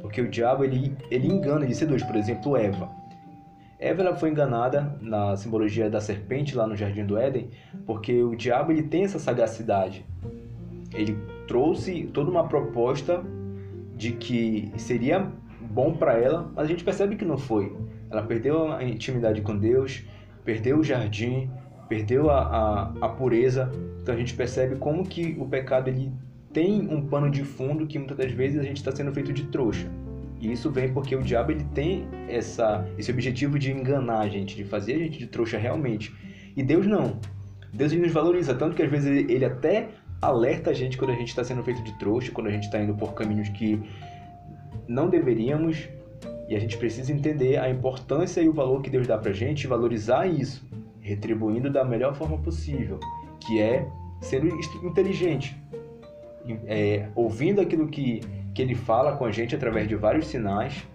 Porque 0.00 0.20
o 0.20 0.28
diabo 0.28 0.64
ele, 0.64 0.96
ele 1.10 1.26
engana, 1.26 1.64
ele 1.64 1.74
seduz. 1.74 2.02
Por 2.02 2.16
exemplo, 2.16 2.56
Eva. 2.56 2.90
Eva 3.78 4.14
foi 4.14 4.30
enganada 4.30 4.96
na 5.00 5.36
simbologia 5.36 5.90
da 5.90 6.00
serpente 6.00 6.56
lá 6.56 6.66
no 6.66 6.76
Jardim 6.76 7.04
do 7.04 7.18
Éden, 7.18 7.50
porque 7.84 8.22
o 8.22 8.36
diabo 8.36 8.72
ele 8.72 8.84
tem 8.84 9.04
essa 9.04 9.18
sagacidade. 9.18 10.06
Ele 10.92 11.18
trouxe 11.46 12.04
toda 12.12 12.30
uma 12.30 12.46
proposta 12.46 13.22
de 13.96 14.12
que 14.12 14.72
seria 14.76 15.30
bom 15.60 15.92
para 15.94 16.18
ela, 16.18 16.50
mas 16.54 16.64
a 16.64 16.68
gente 16.68 16.84
percebe 16.84 17.16
que 17.16 17.24
não 17.24 17.36
foi. 17.36 17.76
Ela 18.10 18.22
perdeu 18.22 18.72
a 18.72 18.84
intimidade 18.84 19.42
com 19.42 19.56
Deus, 19.56 20.04
perdeu 20.44 20.78
o 20.78 20.84
jardim, 20.84 21.50
perdeu 21.88 22.30
a, 22.30 22.40
a, 22.40 22.92
a, 23.06 23.08
pureza. 23.08 23.70
Então 24.02 24.14
a 24.14 24.18
gente 24.18 24.34
percebe 24.34 24.76
como 24.76 25.04
que 25.04 25.36
o 25.38 25.46
pecado 25.46 25.88
ele 25.88 26.12
tem 26.52 26.88
um 26.88 27.06
pano 27.06 27.30
de 27.30 27.44
fundo 27.44 27.86
que 27.86 27.98
muitas 27.98 28.16
das 28.16 28.32
vezes 28.32 28.60
a 28.60 28.62
gente 28.62 28.76
está 28.76 28.92
sendo 28.92 29.12
feito 29.12 29.32
de 29.32 29.44
trouxa. 29.44 29.88
E 30.40 30.52
isso 30.52 30.70
vem 30.70 30.92
porque 30.92 31.16
o 31.16 31.22
diabo 31.22 31.52
ele 31.52 31.64
tem 31.74 32.06
essa, 32.28 32.86
esse 32.98 33.10
objetivo 33.10 33.58
de 33.58 33.72
enganar 33.72 34.20
a 34.20 34.28
gente, 34.28 34.54
de 34.54 34.64
fazer 34.64 34.94
a 34.94 34.98
gente 34.98 35.18
de 35.18 35.26
trouxa 35.26 35.58
realmente. 35.58 36.14
E 36.56 36.62
Deus 36.62 36.86
não. 36.86 37.18
Deus 37.72 37.92
nos 37.92 38.12
valoriza, 38.12 38.54
tanto 38.54 38.76
que 38.76 38.82
às 38.82 38.90
vezes 38.90 39.06
ele, 39.06 39.32
ele 39.32 39.44
até 39.44 39.88
alerta 40.20 40.70
a 40.70 40.72
gente 40.72 40.96
quando 40.96 41.10
a 41.10 41.14
gente 41.14 41.28
está 41.28 41.42
sendo 41.42 41.62
feito 41.62 41.82
de 41.82 41.98
trouxa, 41.98 42.30
quando 42.30 42.46
a 42.46 42.50
gente 42.50 42.64
está 42.64 42.78
indo 42.78 42.94
por 42.94 43.14
caminhos 43.14 43.48
que 43.48 43.80
não 44.86 45.08
deveríamos. 45.08 45.88
E 46.48 46.54
a 46.54 46.58
gente 46.58 46.76
precisa 46.76 47.10
entender 47.10 47.56
a 47.56 47.70
importância 47.70 48.40
e 48.42 48.48
o 48.48 48.52
valor 48.52 48.82
que 48.82 48.90
Deus 48.90 49.06
dá 49.06 49.16
pra 49.16 49.32
gente 49.32 49.64
e 49.64 49.66
valorizar 49.66 50.26
isso, 50.26 50.62
retribuindo 51.04 51.70
da 51.70 51.84
melhor 51.84 52.14
forma 52.14 52.38
possível, 52.38 52.98
que 53.38 53.60
é 53.60 53.86
sendo 54.22 54.48
inteligente, 54.82 55.54
é, 56.66 57.08
ouvindo 57.14 57.60
aquilo 57.60 57.86
que, 57.86 58.20
que 58.54 58.62
Ele 58.62 58.74
fala 58.74 59.14
com 59.14 59.26
a 59.26 59.30
gente 59.30 59.54
através 59.54 59.86
de 59.86 59.94
vários 59.94 60.26
sinais. 60.26 60.88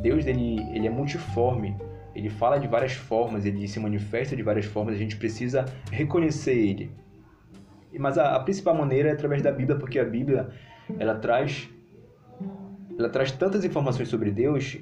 Deus 0.00 0.26
ele, 0.26 0.60
ele 0.72 0.86
é 0.86 0.90
multiforme, 0.90 1.76
ele 2.14 2.30
fala 2.30 2.58
de 2.58 2.66
várias 2.66 2.92
formas, 2.92 3.44
ele 3.44 3.68
se 3.68 3.78
manifesta 3.78 4.34
de 4.34 4.42
várias 4.42 4.64
formas, 4.64 4.94
a 4.94 4.98
gente 4.98 5.16
precisa 5.16 5.66
reconhecer 5.92 6.54
ele. 6.54 6.90
Mas 7.98 8.16
a, 8.16 8.36
a 8.36 8.40
principal 8.40 8.74
maneira 8.74 9.10
é 9.10 9.12
através 9.12 9.42
da 9.42 9.52
Bíblia, 9.52 9.78
porque 9.78 9.98
a 9.98 10.04
Bíblia 10.04 10.48
ela 10.98 11.16
traz 11.16 11.68
ela 12.98 13.08
traz 13.08 13.32
tantas 13.32 13.64
informações 13.64 14.08
sobre 14.08 14.30
Deus 14.30 14.78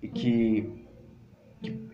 que, 0.00 0.70
que 1.62 1.91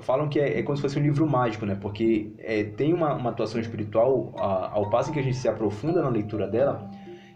falam 0.00 0.28
que 0.28 0.38
é, 0.38 0.58
é, 0.58 0.62
como 0.62 0.76
se 0.76 0.82
fosse 0.82 0.98
um 0.98 1.02
livro 1.02 1.26
mágico, 1.28 1.66
né? 1.66 1.76
Porque 1.80 2.32
é, 2.38 2.64
tem 2.64 2.92
uma, 2.92 3.14
uma 3.14 3.30
atuação 3.30 3.60
espiritual 3.60 4.32
a, 4.36 4.70
ao 4.72 4.90
passo 4.90 5.12
que 5.12 5.18
a 5.18 5.22
gente 5.22 5.36
se 5.36 5.48
aprofunda 5.48 6.02
na 6.02 6.08
leitura 6.08 6.46
dela, 6.46 6.90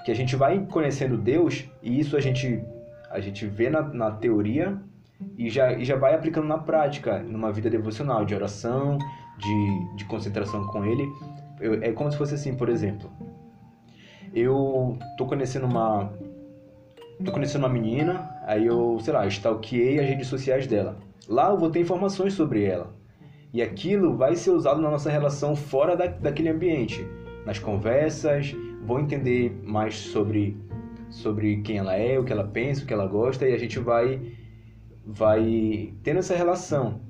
que 0.05 0.11
a 0.11 0.14
gente 0.14 0.37
vai 0.37 0.66
conhecendo 0.66 1.16
Deus 1.16 1.68
e 1.83 2.01
isso 2.01 2.16
a 2.16 2.20
gente 2.20 2.62
a 3.11 3.18
gente 3.18 3.44
vê 3.44 3.68
na, 3.68 3.83
na 3.83 4.11
teoria 4.12 4.79
e 5.37 5.51
já, 5.51 5.73
e 5.73 5.85
já 5.85 5.96
vai 5.96 6.14
aplicando 6.14 6.46
na 6.46 6.59
prática, 6.59 7.18
numa 7.18 7.53
vida 7.53 7.68
devocional, 7.68 8.25
de 8.25 8.35
oração, 8.35 8.96
de, 9.37 9.96
de 9.96 10.05
concentração 10.05 10.66
com 10.68 10.85
Ele. 10.85 11.07
Eu, 11.61 11.83
é 11.83 11.92
como 11.92 12.11
se 12.11 12.16
fosse 12.16 12.35
assim, 12.35 12.55
por 12.55 12.68
exemplo. 12.68 13.11
Eu 14.33 14.96
tô 15.18 15.27
conhecendo 15.27 15.66
uma. 15.66 16.12
Tô 17.24 17.33
conhecendo 17.33 17.62
uma 17.62 17.72
menina, 17.72 18.30
aí 18.46 18.66
eu, 18.66 18.98
sei 19.00 19.12
lá, 19.12 19.26
stalkeei 19.26 19.98
as 19.98 20.09
redes 20.09 20.26
sociais 20.26 20.66
dela. 20.66 20.96
Lá 21.28 21.50
eu 21.50 21.59
vou 21.59 21.70
ter 21.70 21.80
informações 21.80 22.35
sobre 22.35 22.64
ela. 22.64 22.94
E 23.52 23.61
aquilo 23.62 24.16
vai 24.16 24.37
ser 24.37 24.50
usado 24.50 24.80
na 24.80 24.90
nossa 24.90 25.11
relação 25.11 25.56
fora 25.56 25.96
da, 25.96 26.06
daquele 26.06 26.48
ambiente. 26.48 27.06
Nas 27.44 27.59
conversas, 27.59 28.54
vou 28.85 29.00
entender 29.00 29.61
mais 29.64 29.96
sobre, 29.96 30.56
sobre 31.09 31.61
quem 31.62 31.78
ela 31.78 31.94
é, 31.96 32.18
o 32.18 32.24
que 32.24 32.33
ela 32.33 32.44
pensa, 32.44 32.83
o 32.83 32.87
que 32.87 32.92
ela 32.92 33.06
gosta, 33.06 33.48
e 33.48 33.54
a 33.54 33.59
gente 33.59 33.78
vai 33.78 34.20
vai 35.04 35.92
tendo 36.02 36.18
essa 36.18 36.37
relação. 36.37 37.00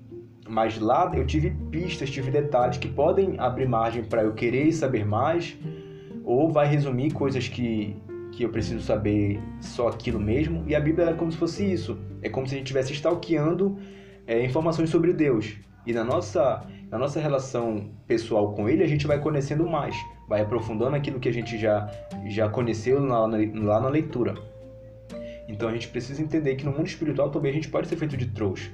Mas 0.48 0.78
lá 0.78 1.10
eu 1.14 1.26
tive 1.26 1.50
pistas, 1.70 2.10
tive 2.10 2.30
detalhes 2.30 2.78
que 2.78 2.88
podem 2.88 3.38
abrir 3.38 3.68
margem 3.68 4.02
para 4.02 4.22
eu 4.22 4.32
querer 4.32 4.72
saber 4.72 5.04
mais, 5.04 5.56
ou 6.24 6.50
vai 6.50 6.66
resumir 6.66 7.12
coisas 7.12 7.48
que, 7.48 7.96
que 8.32 8.42
eu 8.42 8.48
preciso 8.48 8.82
saber 8.82 9.40
só 9.60 9.88
aquilo 9.88 10.20
mesmo. 10.20 10.64
E 10.66 10.74
a 10.74 10.80
Bíblia 10.80 11.10
é 11.10 11.14
como 11.14 11.30
se 11.30 11.38
fosse 11.38 11.64
isso. 11.64 11.98
É 12.22 12.28
como 12.28 12.46
se 12.46 12.54
a 12.54 12.58
gente 12.58 12.66
estivesse 12.66 12.92
stalkeando 12.92 13.78
é, 14.26 14.44
informações 14.44 14.90
sobre 14.90 15.12
Deus. 15.12 15.56
E 15.86 15.92
na 15.92 16.04
nossa, 16.04 16.66
na 16.90 16.98
nossa 16.98 17.20
relação 17.20 17.90
pessoal 18.06 18.52
com 18.52 18.68
Ele, 18.68 18.82
a 18.82 18.86
gente 18.86 19.06
vai 19.06 19.18
conhecendo 19.18 19.68
mais, 19.68 19.96
vai 20.28 20.42
aprofundando 20.42 20.94
aquilo 20.94 21.18
que 21.18 21.28
a 21.28 21.32
gente 21.32 21.58
já, 21.58 21.90
já 22.26 22.48
conheceu 22.48 23.04
lá 23.04 23.26
na, 23.26 23.38
lá 23.54 23.80
na 23.80 23.88
leitura. 23.88 24.34
Então 25.48 25.68
a 25.68 25.72
gente 25.72 25.88
precisa 25.88 26.22
entender 26.22 26.54
que 26.54 26.64
no 26.64 26.70
mundo 26.70 26.86
espiritual 26.86 27.30
também 27.30 27.50
a 27.50 27.54
gente 27.54 27.68
pode 27.68 27.88
ser 27.88 27.96
feito 27.96 28.16
de 28.16 28.26
trouxa. 28.26 28.70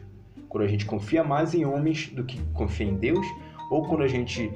Quando 0.48 0.64
a 0.64 0.68
gente 0.68 0.84
confia 0.84 1.24
mais 1.24 1.54
em 1.54 1.64
homens 1.64 2.08
do 2.08 2.24
que 2.24 2.40
confia 2.52 2.86
em 2.86 2.96
Deus, 2.96 3.26
ou 3.70 3.82
quando 3.86 4.02
a 4.02 4.08
gente 4.08 4.52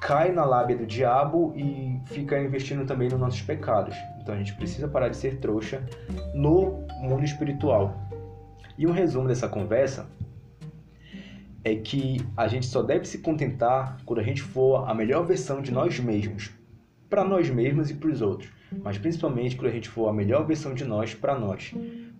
cai 0.00 0.32
na 0.32 0.44
lábia 0.44 0.76
do 0.76 0.86
diabo 0.86 1.52
e 1.54 2.00
fica 2.06 2.40
investindo 2.40 2.86
também 2.86 3.08
nos 3.08 3.20
nossos 3.20 3.42
pecados. 3.42 3.94
Então 4.20 4.34
a 4.34 4.38
gente 4.38 4.54
precisa 4.54 4.88
parar 4.88 5.08
de 5.08 5.16
ser 5.16 5.38
trouxa 5.38 5.82
no 6.34 6.86
mundo 7.00 7.24
espiritual. 7.24 7.96
E 8.76 8.86
um 8.86 8.92
resumo 8.92 9.28
dessa 9.28 9.48
conversa 9.48 10.08
é 11.64 11.74
que 11.74 12.20
a 12.36 12.48
gente 12.48 12.66
só 12.66 12.82
deve 12.82 13.04
se 13.06 13.18
contentar 13.18 13.98
quando 14.04 14.20
a 14.20 14.22
gente 14.22 14.42
for 14.42 14.88
a 14.88 14.94
melhor 14.94 15.26
versão 15.26 15.60
de 15.60 15.70
nós 15.70 15.98
mesmos, 16.00 16.50
para 17.08 17.24
nós 17.24 17.50
mesmos 17.50 17.90
e 17.90 17.94
para 17.94 18.10
os 18.10 18.22
outros. 18.22 18.50
Mas 18.82 18.96
principalmente 18.96 19.56
quando 19.56 19.70
a 19.70 19.74
gente 19.74 19.88
for 19.88 20.08
a 20.08 20.12
melhor 20.12 20.46
versão 20.46 20.72
de 20.74 20.84
nós 20.84 21.14
para 21.14 21.38
nós, 21.38 21.74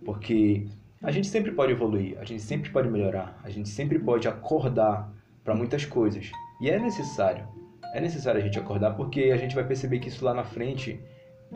porque 0.05 0.67
a 1.03 1.11
gente 1.11 1.29
sempre 1.29 1.53
pode 1.53 1.73
evoluir, 1.73 2.19
a 2.19 2.25
gente 2.25 2.43
sempre 2.43 2.71
pode 2.71 2.89
melhorar, 2.89 3.41
a 3.43 3.49
gente 3.49 3.69
sempre 3.69 3.99
pode 3.99 4.29
acordar 4.29 5.11
para 5.43 5.55
muitas 5.55 5.85
coisas. 5.85 6.31
E 6.61 6.69
é 6.69 6.79
necessário, 6.79 7.49
é 7.95 8.01
necessário 8.01 8.41
a 8.41 8.45
gente 8.45 8.59
acordar 8.59 8.95
porque 8.95 9.31
a 9.33 9.37
gente 9.37 9.55
vai 9.55 9.65
perceber 9.65 9.99
que 9.99 10.09
isso 10.09 10.25
lá 10.25 10.35
na 10.35 10.45
frente 10.45 11.01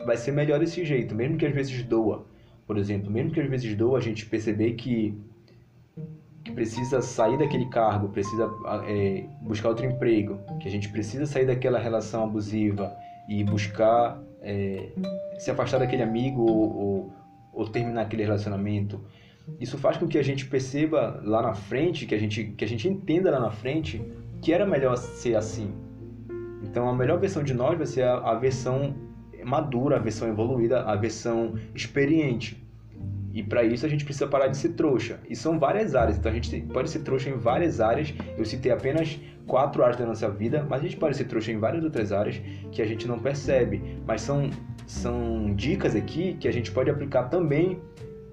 vai 0.05 0.17
ser 0.17 0.31
melhor 0.31 0.59
desse 0.59 0.83
jeito, 0.83 1.15
mesmo 1.15 1.37
que 1.37 1.45
às 1.45 1.53
vezes 1.53 1.83
doa, 1.83 2.25
por 2.65 2.77
exemplo, 2.77 3.11
mesmo 3.11 3.31
que 3.31 3.39
às 3.39 3.49
vezes 3.49 3.75
doa 3.75 3.97
a 3.97 4.01
gente 4.01 4.25
perceber 4.25 4.73
que 4.73 5.17
que 6.45 6.51
precisa 6.51 7.01
sair 7.01 7.39
daquele 7.39 7.65
cargo, 7.65 8.09
precisa 8.09 8.47
é, 8.87 9.25
buscar 9.41 9.69
outro 9.69 9.83
emprego, 9.83 10.39
que 10.59 10.67
a 10.67 10.71
gente 10.71 10.89
precisa 10.89 11.25
sair 11.25 11.47
daquela 11.47 11.79
relação 11.79 12.23
abusiva 12.23 12.95
e 13.27 13.43
buscar 13.43 14.21
é, 14.43 14.89
se 15.39 15.49
afastar 15.49 15.79
daquele 15.79 16.03
amigo 16.03 16.43
ou, 16.43 16.77
ou, 16.77 17.13
ou, 17.51 17.67
terminar 17.67 18.03
aquele 18.03 18.23
relacionamento. 18.23 19.01
Isso 19.59 19.75
faz 19.79 19.97
com 19.97 20.07
que 20.07 20.19
a 20.19 20.23
gente 20.23 20.45
perceba 20.45 21.19
lá 21.23 21.41
na 21.41 21.55
frente, 21.55 22.05
que 22.05 22.13
a 22.13 22.17
gente, 22.19 22.43
que 22.55 22.63
a 22.63 22.67
gente 22.67 22.87
entenda 22.87 23.31
lá 23.31 23.39
na 23.39 23.49
frente 23.49 23.99
que 24.39 24.53
era 24.53 24.67
melhor 24.67 24.95
ser 24.97 25.35
assim. 25.35 25.73
Então 26.61 26.87
a 26.87 26.93
melhor 26.93 27.19
versão 27.19 27.43
de 27.43 27.55
nós 27.55 27.75
vai 27.75 27.87
ser 27.87 28.03
a, 28.03 28.17
a 28.17 28.35
versão 28.35 28.93
madura, 29.45 29.97
a 29.97 29.99
versão 29.99 30.27
evoluída, 30.27 30.81
a 30.81 30.95
versão 30.95 31.55
experiente. 31.73 32.65
E 33.33 33.43
para 33.43 33.63
isso 33.63 33.85
a 33.85 33.89
gente 33.89 34.05
precisa 34.05 34.27
parar 34.27 34.47
de 34.47 34.55
ser 34.55 34.69
trouxa. 34.69 35.19
E 35.29 35.35
são 35.35 35.59
várias 35.59 35.93
áreas, 35.93 36.17
então 36.17 36.31
a 36.31 36.35
gente 36.35 36.61
pode 36.61 36.89
ser 36.89 36.99
trouxa 36.99 37.29
em 37.29 37.37
várias 37.37 37.81
áreas. 37.81 38.13
Eu 38.37 38.45
citei 38.45 38.71
apenas 38.71 39.19
quatro 39.45 39.83
áreas 39.83 39.97
da 39.97 40.05
nossa 40.05 40.29
vida, 40.29 40.65
mas 40.69 40.79
a 40.79 40.83
gente 40.83 40.95
pode 40.95 41.17
ser 41.17 41.25
trouxa 41.25 41.51
em 41.51 41.57
várias 41.57 41.83
outras 41.83 42.13
áreas 42.13 42.41
que 42.71 42.81
a 42.81 42.85
gente 42.85 43.05
não 43.07 43.19
percebe. 43.19 43.99
Mas 44.07 44.21
são, 44.21 44.49
são 44.87 45.53
dicas 45.53 45.95
aqui 45.95 46.37
que 46.39 46.47
a 46.47 46.51
gente 46.51 46.71
pode 46.71 46.89
aplicar 46.89 47.23
também 47.23 47.79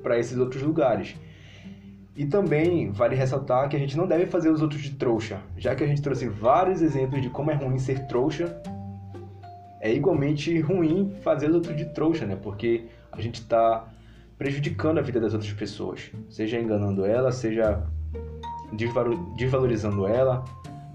para 0.05 0.18
esses 0.18 0.38
outros 0.38 0.62
lugares. 0.62 1.16
E 2.14 2.25
também 2.25 2.92
vale 2.92 3.16
ressaltar 3.16 3.68
que 3.68 3.75
a 3.75 3.79
gente 3.79 3.96
não 3.96 4.07
deve 4.07 4.27
fazer 4.27 4.51
os 4.51 4.62
outros 4.62 4.83
de 4.83 4.92
trouxa, 4.92 5.40
já 5.57 5.75
que 5.75 5.83
a 5.83 5.87
gente 5.87 6.03
trouxe 6.03 6.29
vários 6.29 6.81
exemplos 6.81 7.20
de 7.22 7.31
como 7.31 7.51
é 7.51 7.55
ruim 7.55 7.79
ser 7.79 8.07
trouxa, 8.07 8.62
é 9.82 9.92
igualmente 9.92 10.60
ruim 10.60 11.12
fazer 11.22 11.48
os 11.48 11.56
outros 11.56 11.76
de 11.76 11.86
trouxa, 11.86 12.24
né? 12.24 12.38
Porque 12.40 12.84
a 13.10 13.20
gente 13.20 13.40
está 13.40 13.84
prejudicando 14.38 14.98
a 14.98 15.02
vida 15.02 15.20
das 15.20 15.34
outras 15.34 15.52
pessoas, 15.52 16.12
seja 16.30 16.58
enganando 16.58 17.04
ela, 17.04 17.32
seja 17.32 17.82
desvalorizando 19.36 20.06
ela. 20.06 20.44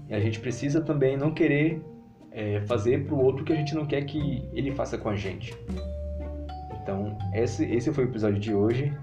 E 0.08 0.14
a 0.14 0.18
gente 0.18 0.40
precisa 0.40 0.80
também 0.80 1.18
não 1.18 1.30
querer 1.30 1.82
é, 2.32 2.62
fazer 2.62 3.04
para 3.04 3.14
o 3.14 3.22
outro 3.22 3.44
que 3.44 3.52
a 3.52 3.56
gente 3.56 3.74
não 3.74 3.84
quer 3.84 4.06
que 4.06 4.42
ele 4.54 4.70
faça 4.70 4.96
com 4.96 5.10
a 5.10 5.14
gente. 5.14 5.54
Então, 6.82 7.16
esse, 7.34 7.66
esse 7.66 7.92
foi 7.92 8.06
o 8.06 8.08
episódio 8.08 8.40
de 8.40 8.54
hoje. 8.54 8.96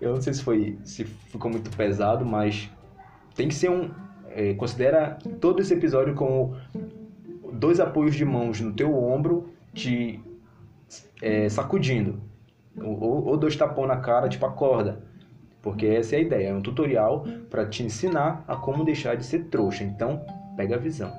Eu 0.00 0.14
não 0.14 0.20
sei 0.20 0.34
se 0.34 0.42
foi 0.42 0.76
se 0.82 1.04
ficou 1.04 1.48
muito 1.48 1.70
pesado, 1.76 2.26
mas 2.26 2.68
tem 3.36 3.46
que 3.46 3.54
ser 3.54 3.70
um. 3.70 3.88
É, 4.34 4.54
considera 4.54 5.18
todo 5.40 5.60
esse 5.60 5.72
episódio 5.72 6.14
como 6.14 6.56
dois 7.52 7.78
apoios 7.80 8.14
de 8.14 8.24
mãos 8.24 8.60
no 8.60 8.72
teu 8.72 8.96
ombro 8.96 9.50
te 9.72 10.20
é, 11.20 11.48
sacudindo 11.48 12.20
ou, 12.76 13.26
ou 13.26 13.36
dois 13.36 13.56
tapão 13.56 13.86
na 13.86 13.96
cara, 13.96 14.28
tipo 14.28 14.44
acorda. 14.46 15.00
Porque 15.60 15.86
essa 15.86 16.16
é 16.16 16.18
a 16.18 16.22
ideia, 16.22 16.48
é 16.48 16.54
um 16.54 16.60
tutorial 16.60 17.24
para 17.48 17.66
te 17.66 17.82
ensinar 17.82 18.44
a 18.48 18.56
como 18.56 18.84
deixar 18.84 19.16
de 19.16 19.24
ser 19.24 19.44
trouxa. 19.44 19.84
Então, 19.84 20.24
pega 20.56 20.74
a 20.74 20.78
visão. 20.78 21.12